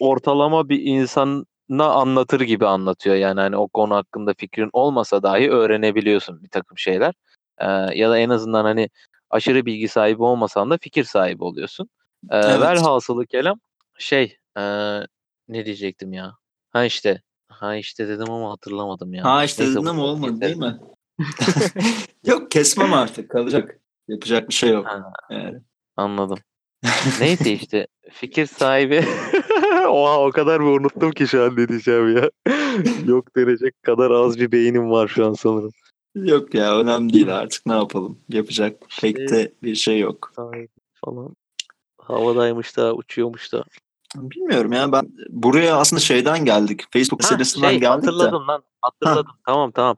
[0.00, 3.16] ortalama bir insana anlatır gibi anlatıyor.
[3.16, 7.14] Yani hani o konu hakkında fikrin olmasa dahi öğrenebiliyorsun bir takım şeyler.
[7.58, 7.66] E,
[7.98, 8.88] ya da en azından hani
[9.30, 11.88] aşırı bilgi sahibi olmasan da fikir sahibi oluyorsun.
[12.30, 12.60] E, evet.
[12.60, 13.60] Velhasılı kelam
[13.98, 14.62] şey e,
[15.48, 16.36] ne diyecektim ya?
[16.70, 17.22] Ha işte.
[17.48, 19.24] Ha işte dedim ama hatırlamadım ya.
[19.24, 20.78] Ha işte Neyse, dedim ama olmadı değil mi?
[22.26, 23.78] Yok kesmem artık kalacak.
[24.08, 24.86] Yapacak bir şey yok.
[24.86, 25.58] Ha, yani.
[25.96, 26.38] Anladım.
[27.20, 29.04] Neyse işte fikir sahibi
[29.88, 32.30] Oha o kadar bir unuttum ki şu an ne diyeceğim ya.
[33.06, 35.70] Yok denecek kadar az bir beynim var şu an sanırım.
[36.14, 38.18] Yok ya önemli değil artık ne yapalım.
[38.28, 40.32] Yapacak pek de bir şey yok.
[41.04, 41.36] Falan.
[41.98, 43.64] Havadaymış da uçuyormuş da.
[44.16, 46.84] Bilmiyorum ya ben buraya aslında şeyden geldik.
[46.92, 48.10] Facebook Ha, serisinden şey, geldik de.
[48.10, 48.62] hatırladım lan.
[48.80, 49.32] Hatırladım.
[49.46, 49.96] Tamam tamam.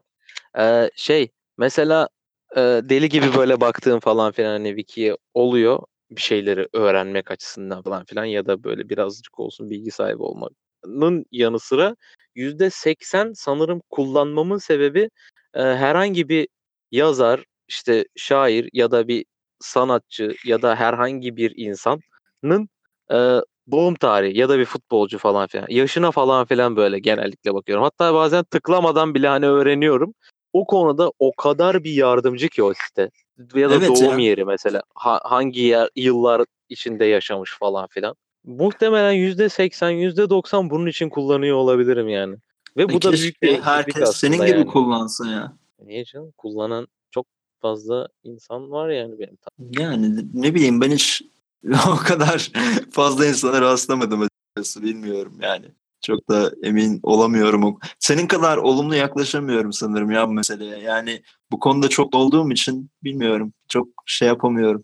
[0.57, 2.09] Ee, şey mesela
[2.55, 5.79] e, deli gibi böyle baktığım falan filan hani wiki'ye oluyor
[6.11, 11.59] bir şeyleri öğrenmek açısından falan filan ya da böyle birazcık olsun bilgi sahibi olmanın yanı
[11.59, 11.95] sıra
[12.35, 15.09] yüzde seksen sanırım kullanmamın sebebi
[15.53, 16.47] e, herhangi bir
[16.91, 19.25] yazar işte şair ya da bir
[19.59, 22.69] sanatçı ya da herhangi bir insanın
[23.11, 23.41] e,
[23.71, 27.83] doğum tarihi ya da bir futbolcu falan filan yaşına falan filan böyle genellikle bakıyorum.
[27.83, 30.13] Hatta bazen tıklamadan bile hani öğreniyorum.
[30.53, 33.09] O konuda o kadar bir yardımcı ki o site.
[33.55, 34.25] Ya da Evet doğum ya.
[34.25, 34.81] yeri mesela.
[34.95, 38.15] Ha- hangi yer, yıllar içinde yaşamış falan filan.
[38.43, 42.35] Muhtemelen %80, %90 bunun için kullanıyor olabilirim yani.
[42.77, 44.67] Ve bu da büyük bir herkes senin gibi yani.
[44.67, 45.53] kullansın ya.
[45.83, 46.33] Niye canım?
[46.37, 47.25] Kullanan çok
[47.61, 49.37] fazla insan var yani benim.
[49.79, 51.21] Yani ne bileyim ben hiç
[51.91, 52.51] o kadar
[52.91, 55.65] fazla insana rastlamadım açıkçası bilmiyorum yani.
[56.01, 57.79] Çok da emin olamıyorum.
[57.99, 60.77] Senin kadar olumlu yaklaşamıyorum sanırım ya bu meseleye.
[60.77, 63.53] Yani bu konuda çok olduğum için bilmiyorum.
[63.67, 64.83] Çok şey yapamıyorum.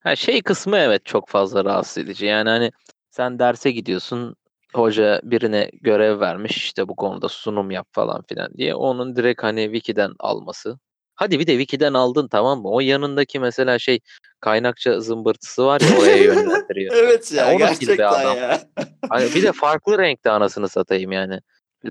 [0.00, 2.26] Ha şey kısmı evet çok fazla rahatsız edici.
[2.26, 2.72] Yani hani
[3.10, 4.36] sen derse gidiyorsun
[4.74, 9.64] hoca birine görev vermiş işte bu konuda sunum yap falan filan diye onun direkt hani
[9.64, 10.78] wiki'den alması.
[11.14, 12.68] Hadi bir de wiki'den aldın tamam mı?
[12.70, 14.00] O yanındaki mesela şey
[14.40, 16.94] kaynakça zımbırtısı var ya oraya yönlendiriyor.
[16.96, 18.36] Evet Ya ya gerçekten adam.
[18.36, 18.60] ya.
[19.10, 21.40] Hani bir de farklı renkte anasını satayım yani.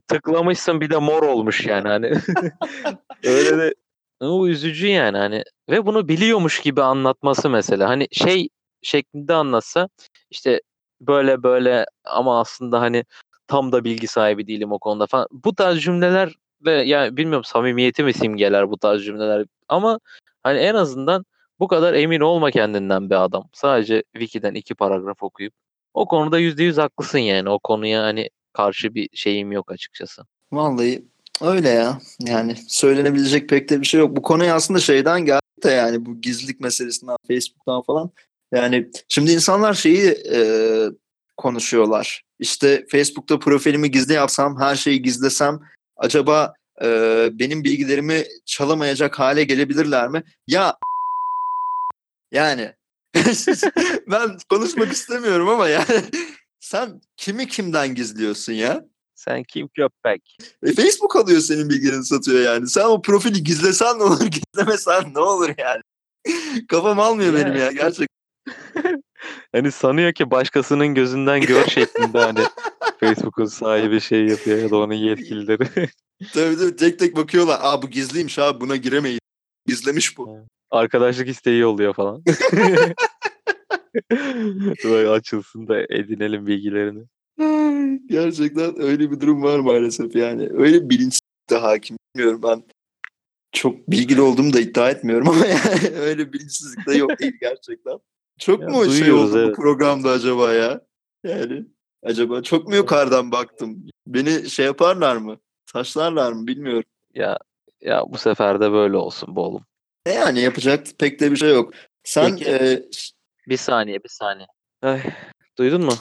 [0.07, 2.05] Tıklamışsın bir de mor olmuş yani hani.
[3.23, 3.73] Öyle de
[4.19, 7.89] o üzücü yani hani ve bunu biliyormuş gibi anlatması mesela.
[7.89, 8.49] Hani şey
[8.81, 9.89] şeklinde anlatsa
[10.31, 10.61] işte
[11.01, 13.05] böyle böyle ama aslında hani
[13.47, 15.27] tam da bilgi sahibi değilim o konuda falan.
[15.31, 16.33] Bu tarz cümleler
[16.65, 19.99] ve yani bilmiyorum samimiyeti mi simgeler bu tarz cümleler ama
[20.43, 21.25] hani en azından
[21.59, 23.49] bu kadar emin olma kendinden bir adam.
[23.53, 25.53] Sadece wiki'den iki paragraf okuyup
[25.93, 27.49] o konuda yüzde yüz haklısın yani.
[27.49, 30.21] O konuya hani karşı bir şeyim yok açıkçası.
[30.51, 31.05] Vallahi
[31.41, 31.99] öyle ya.
[32.19, 34.17] Yani söylenebilecek pek de bir şey yok.
[34.17, 38.11] Bu konuya aslında şeyden geldi de yani bu gizlilik meselesinden Facebook'tan falan.
[38.51, 40.39] Yani şimdi insanlar şeyi e,
[41.37, 42.23] konuşuyorlar.
[42.39, 45.59] İşte Facebook'ta profilimi gizli yapsam, her şeyi gizlesem
[45.97, 46.87] acaba e,
[47.33, 50.23] benim bilgilerimi çalamayacak hale gelebilirler mi?
[50.47, 50.77] Ya
[52.31, 52.73] yani
[54.07, 55.85] ben konuşmak istemiyorum ama yani
[56.59, 58.85] sen kimi kimden gizliyorsun ya?
[59.15, 60.37] Sen kim köpek?
[60.63, 62.67] E, Facebook alıyor senin bilgilerini satıyor yani.
[62.67, 65.81] Sen o profili gizlesen ne olur, gizlemesen ne olur yani.
[66.67, 67.45] Kafam almıyor Ya.
[67.45, 69.03] benim ya gerçekten.
[69.51, 72.39] Hani sanıyor ki başkasının gözünden gör şeklinde hani
[72.99, 75.63] Facebook'un sahibi şey yapıyor ya da onun yetkilileri.
[76.33, 77.59] Tabii tabii tek tek bakıyorlar.
[77.61, 79.19] Aa bu gizliymiş abi buna giremeyin.
[79.67, 80.39] Gizlemiş bu.
[80.71, 82.23] Arkadaşlık isteği yolluyor falan.
[84.83, 87.03] Böyle açılsın da edinelim bilgilerini.
[88.05, 90.49] Gerçekten öyle bir durum var maalesef yani.
[90.53, 91.19] Öyle bilinç
[91.49, 91.97] de hakim.
[92.15, 92.63] Bilmiyorum ben
[93.51, 97.99] çok bilgili olduğumu da iddia etmiyorum ama yani öyle bilinçsizlik de yok değil gerçekten.
[98.39, 99.57] Çok Ya, mu şey oldu evet.
[99.57, 100.81] bu programda acaba ya?
[101.23, 101.65] Yani
[102.03, 103.85] acaba çok mu yukarıdan baktım?
[104.07, 105.37] Beni şey yaparlar mı?
[105.73, 106.83] Taşlarlar mı bilmiyorum.
[107.13, 107.37] Ya
[107.81, 109.65] ya bu sefer de böyle olsun bu oğlum.
[110.05, 111.73] Ne yani yapacak pek de bir şey yok.
[112.03, 112.51] Sen Peki.
[112.51, 112.83] e,
[113.49, 114.47] Bir saniye bir saniye.
[114.81, 115.01] Ay,
[115.57, 115.93] duydun mu?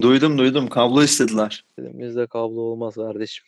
[0.00, 1.64] duydum duydum kablo istediler.
[1.78, 3.44] Dedim bizde kablo olmaz kardeşim.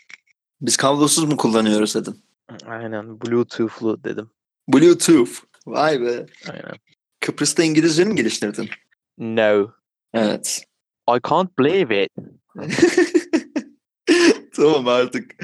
[0.61, 2.23] Biz kablosuz mu kullanıyoruz dedim.
[2.67, 4.31] Aynen Bluetooth'lu dedim.
[4.69, 5.31] Bluetooth.
[5.67, 6.27] Vay be.
[6.51, 6.73] Aynen.
[7.29, 8.69] Kıbrıs'ta İngilizce mi geliştirdin?
[9.19, 9.71] No.
[10.15, 10.63] Evet.
[11.17, 12.11] I can't believe it.
[14.57, 15.37] tamam artık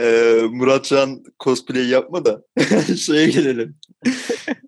[0.00, 2.42] Ee, Muratcan cosplay yapma da
[2.96, 3.76] şeye gelelim.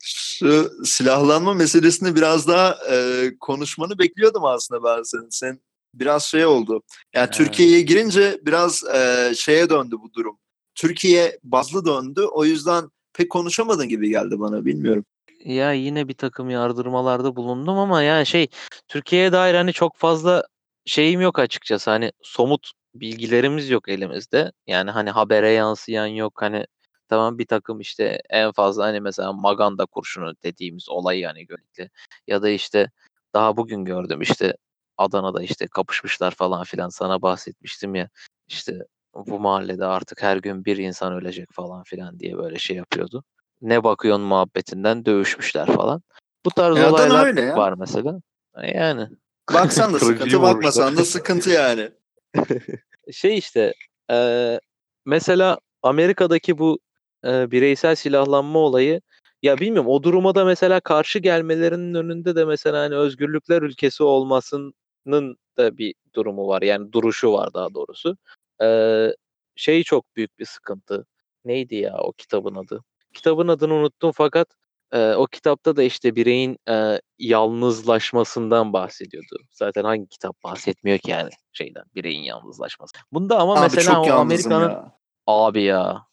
[0.03, 5.29] Şu silahlanma meselesini biraz daha e, konuşmanı bekliyordum aslında ben senin.
[5.31, 5.61] Sen
[5.95, 6.83] biraz şey oldu.
[7.15, 7.31] Yani Ha.
[7.31, 10.39] Türkiye'ye girince biraz e, şeye döndü bu durum.
[10.75, 12.21] Türkiye bazlı döndü.
[12.21, 15.05] O yüzden pek konuşamadın gibi geldi bana bilmiyorum.
[15.45, 18.49] Ya yine bir takım yardırmalarda bulundum ama yani şey
[18.89, 20.45] Türkiye'ye dair hani çok fazla
[20.85, 21.91] şeyim yok açıkçası.
[21.91, 24.53] Hani somut bilgilerimiz yok elimizde.
[24.67, 26.43] Yani hani habere yansıyan yok.
[26.43, 26.67] Hani
[27.09, 31.91] tamam bir takım işte en fazla hani mesela Maganda kurşunu dediğimiz olay yani Gölik'te.
[32.27, 32.91] Ya da işte
[33.35, 34.55] daha bugün gördüm işte
[34.99, 38.09] Adana'da işte kapışmışlar falan filan sana bahsetmiştim ya.
[38.49, 38.79] İşte
[39.15, 43.25] bu mahallede artık her gün bir insan ölecek falan filan diye böyle şey yapıyordu.
[43.63, 46.03] Ne bakıyorsun muhabbetinden dövüşmüşler falan.
[46.45, 47.57] Bu tarz E, olaylar öyle ya.
[47.57, 48.21] var mesela.
[48.63, 49.09] E, Yani.
[49.55, 51.91] Baksan da sıkıntı, bakmasan da sıkıntı yani.
[53.13, 53.75] Şey işte
[54.11, 54.61] eee,
[55.07, 56.79] mesela Amerika'daki bu
[57.25, 59.01] e, bireysel silahlanma olayı
[59.43, 65.37] ya bilmiyorum o duruma da mesela karşı gelmelerinin önünde de mesela hani özgürlükler ülkesi olmasının
[65.59, 66.63] da bir durumu var.
[66.63, 68.17] Yani duruşu var daha doğrusu.
[68.63, 69.09] Ee,
[69.57, 71.07] şey çok büyük bir sıkıntı.
[71.45, 72.85] Neydi ya o kitabın adı?
[73.15, 74.49] Kitabın adını unuttum fakat
[74.93, 79.37] e, o kitapta da işte bireyin e, yalnızlaşmasından bahsediyordu.
[79.51, 82.93] Zaten hangi kitap bahsetmiyor ki yani şeyden bireyin yalnızlaşması.
[83.13, 84.93] Bunda ama Abi mesela o Amerika'nın ya.
[85.27, 86.11] abi ya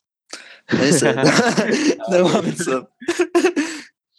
[0.73, 1.15] Neyse.
[2.11, 2.87] Devam etsin.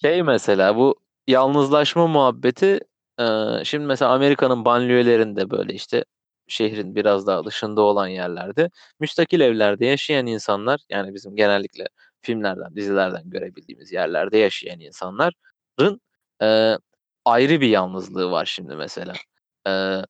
[0.01, 0.95] Şey mesela bu
[1.27, 2.81] yalnızlaşma muhabbeti
[3.21, 3.25] e,
[3.65, 6.05] şimdi mesela Amerika'nın banliyölerinde böyle işte
[6.49, 8.71] şehrin biraz daha dışında olan yerlerde
[9.01, 11.89] müstakil evlerde yaşayan insanlar yani bizim genellikle
[12.23, 16.01] filmlerden, dizilerden görebildiğimiz yerlerde yaşayan insanların
[16.43, 16.77] e,
[17.25, 19.13] ayrı bir yalnızlığı var şimdi mesela.
[19.69, 20.03] E,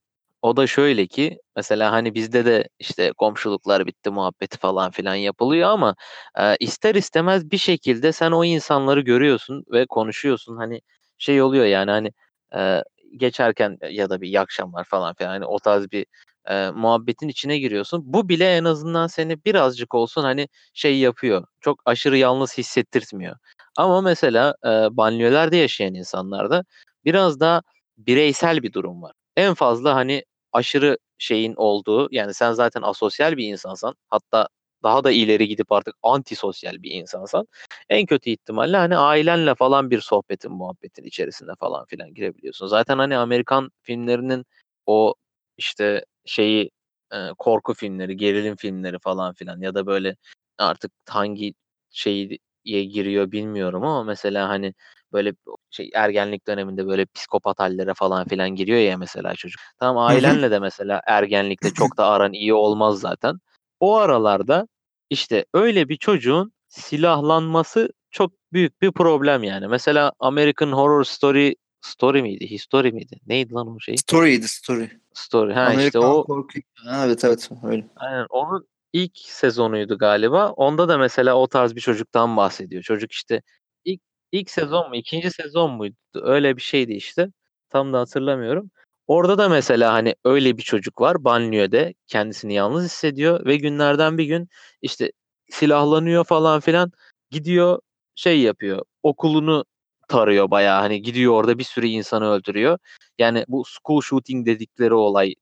[0.43, 5.69] o da şöyle ki mesela hani bizde de işte komşuluklar bitti muhabbeti falan filan yapılıyor
[5.71, 5.95] ama
[6.39, 10.57] e, ister istemez bir şekilde sen o insanları görüyorsun ve konuşuyorsun.
[10.57, 10.81] Hani
[11.19, 12.13] şey oluyor yani hani
[12.57, 12.83] e,
[13.17, 16.07] geçerken ya da bir iyi akşamlar falan filan hani o tarz bir
[16.49, 18.03] e, muhabbetin içine giriyorsun.
[18.05, 21.47] Bu bile en azından seni birazcık olsun hani şey yapıyor.
[21.61, 23.37] Çok aşırı yalnız hissettirtmiyor.
[23.77, 26.65] Ama mesela e, banliyölerde yaşayan insanlarda
[27.05, 27.63] biraz daha
[27.99, 29.13] bireysel bir durum var.
[29.37, 34.49] En fazla hani aşırı şeyin olduğu yani sen zaten asosyal bir insansan hatta
[34.83, 37.47] daha da ileri gidip artık antisosyal bir insansan
[37.89, 42.67] en kötü ihtimalle hani ailenle falan bir sohbetin muhabbetin içerisinde falan filan girebiliyorsun.
[42.67, 44.47] Zaten hani Amerikan filmlerinin
[44.87, 45.15] o
[45.57, 46.71] işte şeyi
[47.13, 50.17] e, korku filmleri, gerilim filmleri falan filan ya da böyle
[50.59, 51.55] artık hangi
[51.91, 54.75] şeyi giriyor bilmiyorum ama mesela hani
[55.13, 55.33] böyle
[55.71, 59.61] şey ergenlik döneminde böyle psikopat hallere falan filan giriyor ya mesela çocuk.
[59.79, 63.39] Tamam ailenle de mesela ergenlikte çok da aran iyi olmaz zaten.
[63.81, 64.69] O aralarda
[65.11, 69.69] işte öyle bir çocuğun silahlanması çok büyük bir problem yani.
[69.69, 72.51] Mesela American Horror Story Story miydi?
[72.51, 73.21] History miydi?
[73.27, 73.97] Neydi lan o şey?
[73.97, 74.91] Story'ydi story.
[75.15, 75.53] Story.
[75.53, 76.59] Ha Amerikan işte o korku.
[76.95, 77.87] Evet evet öyle.
[77.97, 80.51] aynen onun ilk sezonuydu galiba.
[80.51, 82.83] Onda da mesela o tarz bir çocuktan bahsediyor.
[82.83, 83.43] Çocuk işte
[83.85, 84.01] ilk
[84.33, 85.97] ilk sezon mu, ikinci sezon muydu?
[86.15, 87.29] Öyle bir şeydi işte.
[87.69, 88.71] Tam da hatırlamıyorum.
[89.09, 94.25] Orada da mesela hani öyle bir çocuk var banliyöde kendisini yalnız hissediyor ve günlerden bir
[94.25, 94.49] gün
[94.83, 95.13] işte
[95.51, 96.93] silahlanıyor falan filan
[97.31, 97.81] gidiyor
[98.15, 99.65] şey yapıyor okulunu
[100.09, 102.79] tarıyor bayağı hani gidiyor orada bir sürü insanı öldürüyor.
[103.19, 105.35] Yani bu school shooting dedikleri olayı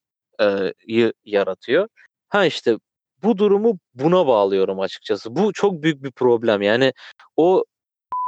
[1.24, 1.88] yaratıyor.
[2.28, 2.76] Ha işte
[3.22, 5.36] bu durumu buna bağlıyorum açıkçası.
[5.36, 6.62] Bu çok büyük bir problem.
[6.62, 6.92] Yani
[7.36, 7.64] o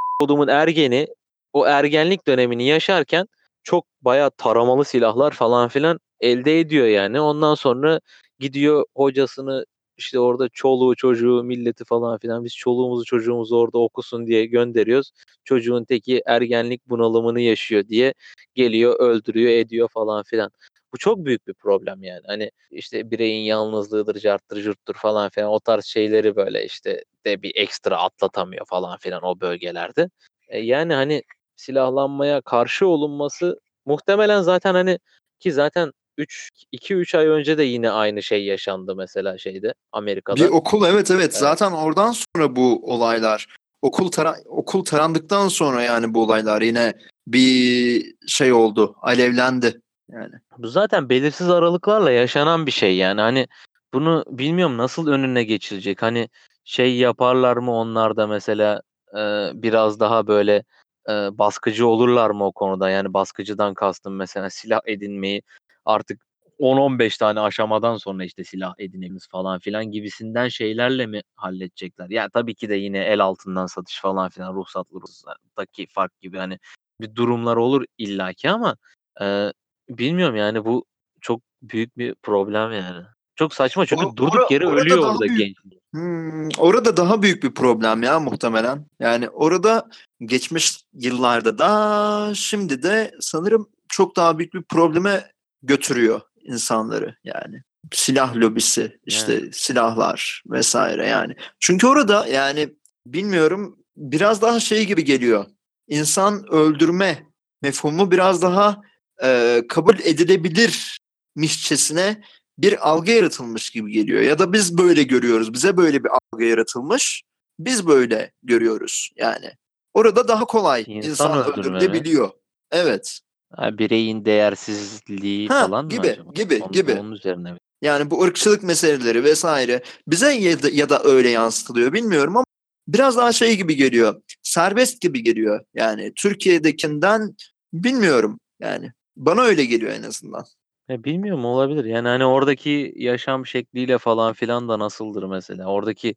[0.20, 1.08] kodumun ergeni
[1.52, 3.26] o ergenlik dönemini yaşarken
[3.62, 7.20] çok bayağı taramalı silahlar falan filan elde ediyor yani.
[7.20, 8.00] Ondan sonra
[8.38, 9.64] gidiyor hocasını
[9.96, 15.10] işte orada çoluğu çocuğu milleti falan filan biz çoluğumuzu çocuğumuzu orada okusun diye gönderiyoruz.
[15.44, 18.14] Çocuğun teki ergenlik bunalımını yaşıyor diye
[18.54, 20.50] geliyor öldürüyor ediyor falan filan.
[20.92, 22.22] Bu çok büyük bir problem yani.
[22.26, 27.52] Hani işte bireyin yalnızlığıdır, carttır, jurttur falan filan o tarz şeyleri böyle işte de bir
[27.56, 30.10] ekstra atlatamıyor falan filan o bölgelerde.
[30.48, 31.22] E yani hani
[31.58, 34.98] silahlanmaya karşı olunması muhtemelen zaten hani
[35.40, 40.44] ki zaten 3 2-3 ay önce de yine aynı şey yaşandı mesela şeyde Amerika'da.
[40.44, 43.46] Bir okul evet evet zaten oradan sonra bu olaylar
[43.82, 46.94] okul tara okul tarandıktan sonra yani bu olaylar yine
[47.26, 49.80] bir şey oldu alevlendi
[50.12, 50.34] yani.
[50.58, 53.46] Bu zaten belirsiz aralıklarla yaşanan bir şey yani hani
[53.94, 56.28] bunu bilmiyorum nasıl önüne geçilecek hani
[56.64, 58.82] şey yaparlar mı onlar da mesela
[59.14, 60.64] e, biraz daha böyle
[61.08, 65.42] e, baskıcı olurlar mı o konuda yani baskıcıdan kastım mesela silah edinmeyi
[65.84, 66.28] artık
[66.58, 72.10] 10-15 tane aşamadan sonra işte silah edinemiz falan filan gibisinden şeylerle mi halledecekler?
[72.10, 76.58] Ya tabii ki de yine el altından satış falan filan ruhsatlı ruhsattaki fark gibi hani
[77.00, 78.76] bir durumlar olur illaki ama
[79.20, 79.52] e,
[79.88, 80.84] bilmiyorum yani bu
[81.20, 83.04] çok büyük bir problem yani.
[83.36, 85.56] Çok saçma çünkü Or- durduk yere ölüyor orada genç.
[85.94, 88.86] Hmm, orada daha büyük bir problem ya muhtemelen.
[89.00, 89.88] Yani orada
[90.20, 95.32] geçmiş yıllarda da şimdi de sanırım çok daha büyük bir probleme
[95.62, 97.62] götürüyor insanları yani.
[97.92, 101.34] Silah lobisi, işte silahlar vesaire yani.
[101.60, 102.74] Çünkü orada yani
[103.06, 105.46] bilmiyorum biraz daha şey gibi geliyor.
[105.88, 107.26] İnsan öldürme
[107.62, 108.80] mefhumu biraz daha
[109.22, 112.22] e, kabul edilebilirmişçesine
[112.58, 114.22] bir algı yaratılmış gibi geliyor.
[114.22, 115.52] Ya da biz böyle görüyoruz.
[115.52, 117.22] Bize böyle bir algı yaratılmış.
[117.58, 119.52] Biz böyle görüyoruz yani.
[119.94, 122.30] Orada daha kolay İnsan insan, öldürülebiliyor.
[122.70, 123.20] Evet.
[123.56, 126.32] Ha, bireyin değersizliği Ha, falan mı gibi, acaba?
[126.32, 126.94] gibi, Onun, gibi.
[126.94, 127.58] Onun üzerine mi?
[127.82, 132.44] Yani bu ırkçılık meseleleri vesaire bize ya da, ya da öyle yansıtılıyor bilmiyorum ama
[132.88, 134.22] biraz daha şey gibi geliyor.
[134.42, 135.64] Serbest gibi geliyor.
[135.74, 137.36] Yani Türkiye'dekinden
[137.72, 138.92] bilmiyorum yani.
[139.16, 140.44] Bana öyle geliyor en azından.
[140.88, 141.84] Ya bilmiyorum olabilir.
[141.84, 145.66] Yani hani oradaki yaşam şekliyle falan filan da nasıldır mesela.
[145.66, 146.14] Oradaki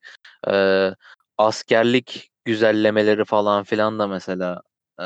[0.48, 0.90] e,
[1.38, 4.62] askerlik güzellemeleri falan filan da mesela
[5.00, 5.04] e,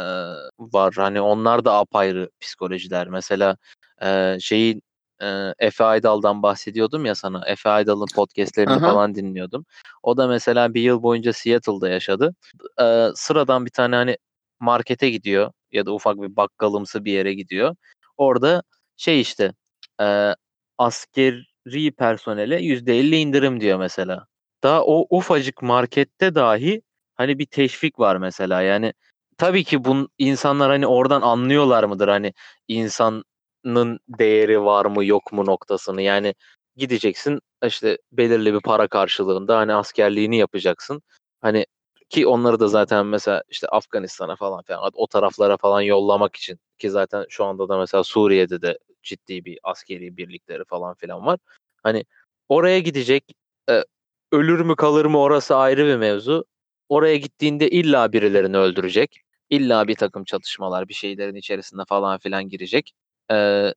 [0.60, 0.94] var.
[0.98, 3.08] Hani onlar da apayrı psikolojiler.
[3.08, 3.58] Mesela
[4.02, 4.82] e, şeyin
[5.22, 7.44] e, Efe Aydal'dan bahsediyordum ya sana.
[7.48, 8.80] Efe Aydal'ın podcastlerini Aha.
[8.80, 9.66] falan dinliyordum.
[10.04, 12.36] O da mesela bir yıl boyunca Seattle'da yaşadı.
[12.82, 14.18] E, sıradan bir tane hani
[14.60, 17.76] markete gidiyor ya da ufak bir bakkalımsı bir yere gidiyor.
[18.18, 18.64] Orada
[18.98, 19.54] şey işte
[20.02, 20.36] e,
[20.78, 24.28] askeri personele %50 indirim diyor mesela.
[24.64, 26.82] Daha o ufacık markette dahi
[27.16, 28.62] hani bir teşvik var mesela.
[28.62, 28.94] Yani
[29.38, 32.34] tabii ki bu insanlar hani oradan anlıyorlar mıdır hani
[32.68, 36.02] insanın değeri var mı yok mu noktasını.
[36.02, 36.36] Yani
[36.76, 41.02] gideceksin işte belirli bir para karşılığında hani askerliğini yapacaksın.
[41.42, 41.66] Hani
[42.10, 46.90] ki onları da zaten mesela işte Afganistan'a falan filan o taraflara falan yollamak için ki
[46.90, 51.40] zaten şu anda da mesela Suriye'de de ciddi bir askeri birlikleri falan filan var.
[51.84, 52.06] Hani
[52.50, 53.24] oraya gidecek
[53.70, 53.84] e,
[54.32, 56.46] ölür mü kalır mı orası ayrı bir mevzu.
[56.90, 59.22] Oraya gittiğinde illa birilerini öldürecek.
[59.50, 62.94] İlla bir takım çatışmalar bir şeylerin içerisinde falan filan girecek.
[63.32, 63.68] E,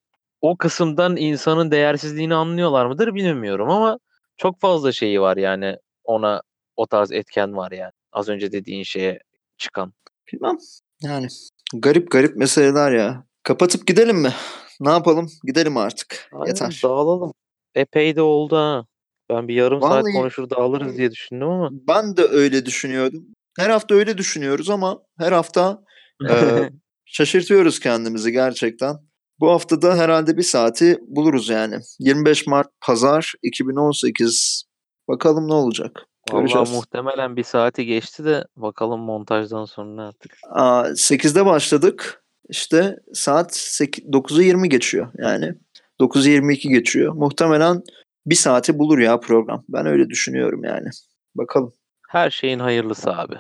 [0.41, 3.99] o kısımdan insanın değersizliğini anlıyorlar mıdır bilmiyorum ama
[4.37, 6.43] çok fazla şeyi var yani ona
[6.77, 7.93] o tarz etken var yani.
[8.13, 9.21] Az önce dediğin şeye
[9.59, 9.93] çıkan.
[10.33, 10.59] Bilmem.
[11.03, 11.27] Yani
[11.75, 13.25] garip garip meseleler ya.
[13.43, 14.33] Kapatıp gidelim mi?
[14.81, 15.31] Ne yapalım?
[15.45, 16.29] Gidelim artık.
[16.33, 16.81] Aynen, Yeter.
[16.85, 17.33] Dağılalım.
[17.75, 18.85] Epey de oldu ha.
[19.31, 21.69] Ben bir yarım Vallahi- saat konuşur dağılırız diye düşündüm ama.
[21.89, 23.27] Ben de öyle düşünüyordum.
[23.59, 25.83] Her hafta öyle düşünüyoruz ama her hafta
[26.31, 26.71] Ee,
[27.05, 28.97] şaşırtıyoruz kendimizi gerçekten.
[29.41, 31.75] Bu hafta da herhalde bir saati buluruz yani.
[31.99, 34.65] 25 Mart Pazar 2018.
[35.09, 35.91] Bakalım ne olacak.
[36.31, 36.71] Vallahi Göreceğiz.
[36.73, 40.33] muhtemelen bir saati geçti de bakalım montajdan sonra artık.
[40.51, 42.25] Aa, 8'de başladık.
[42.49, 45.55] İşte saat 8, 9'u 20 geçiyor yani.
[46.01, 47.13] 9'u 22 geçiyor.
[47.15, 47.83] Muhtemelen
[48.27, 49.65] bir saati bulur ya program.
[49.69, 50.89] Ben öyle düşünüyorum yani.
[51.35, 51.73] Bakalım.
[52.09, 53.35] Her şeyin hayırlısı abi.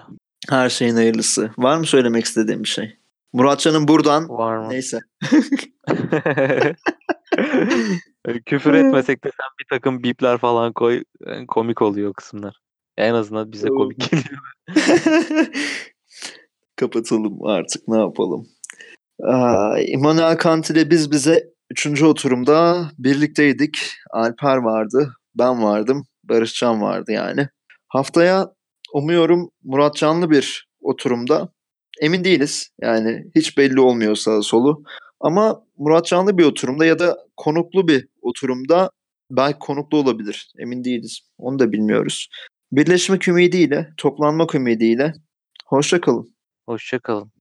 [0.50, 1.50] Her şeyin hayırlısı.
[1.58, 2.96] Var mı söylemek istediğim bir şey?
[3.32, 4.68] Muratcan'ın buradan Var mı?
[4.68, 5.00] neyse.
[8.46, 11.02] Küfür etmesek de sen bir takım bipler falan koy.
[11.48, 12.60] Komik oluyor o kısımlar.
[12.96, 14.52] En azından bize komik geliyor.
[16.76, 18.46] Kapatalım artık ne yapalım.
[19.22, 23.92] Aa, İmanuel Kant ile biz bize üçüncü oturumda birlikteydik.
[24.10, 27.48] Alper vardı, ben vardım, Barışcan vardı yani.
[27.88, 28.52] Haftaya
[28.94, 31.48] umuyorum Murat Canlı bir oturumda.
[32.00, 34.82] Emin değiliz yani hiç belli olmuyor sağ solu.
[35.20, 38.90] Ama Murat Canlı bir oturumda ya da konuklu bir oturumda
[39.30, 40.52] belki konuklu olabilir.
[40.58, 41.20] Emin değiliz.
[41.38, 42.28] Onu da bilmiyoruz.
[42.72, 45.12] Birleşmek ümidiyle, toplanmak ümidiyle.
[45.66, 46.34] Hoşça kalın.
[46.68, 47.37] Hoşça kalın.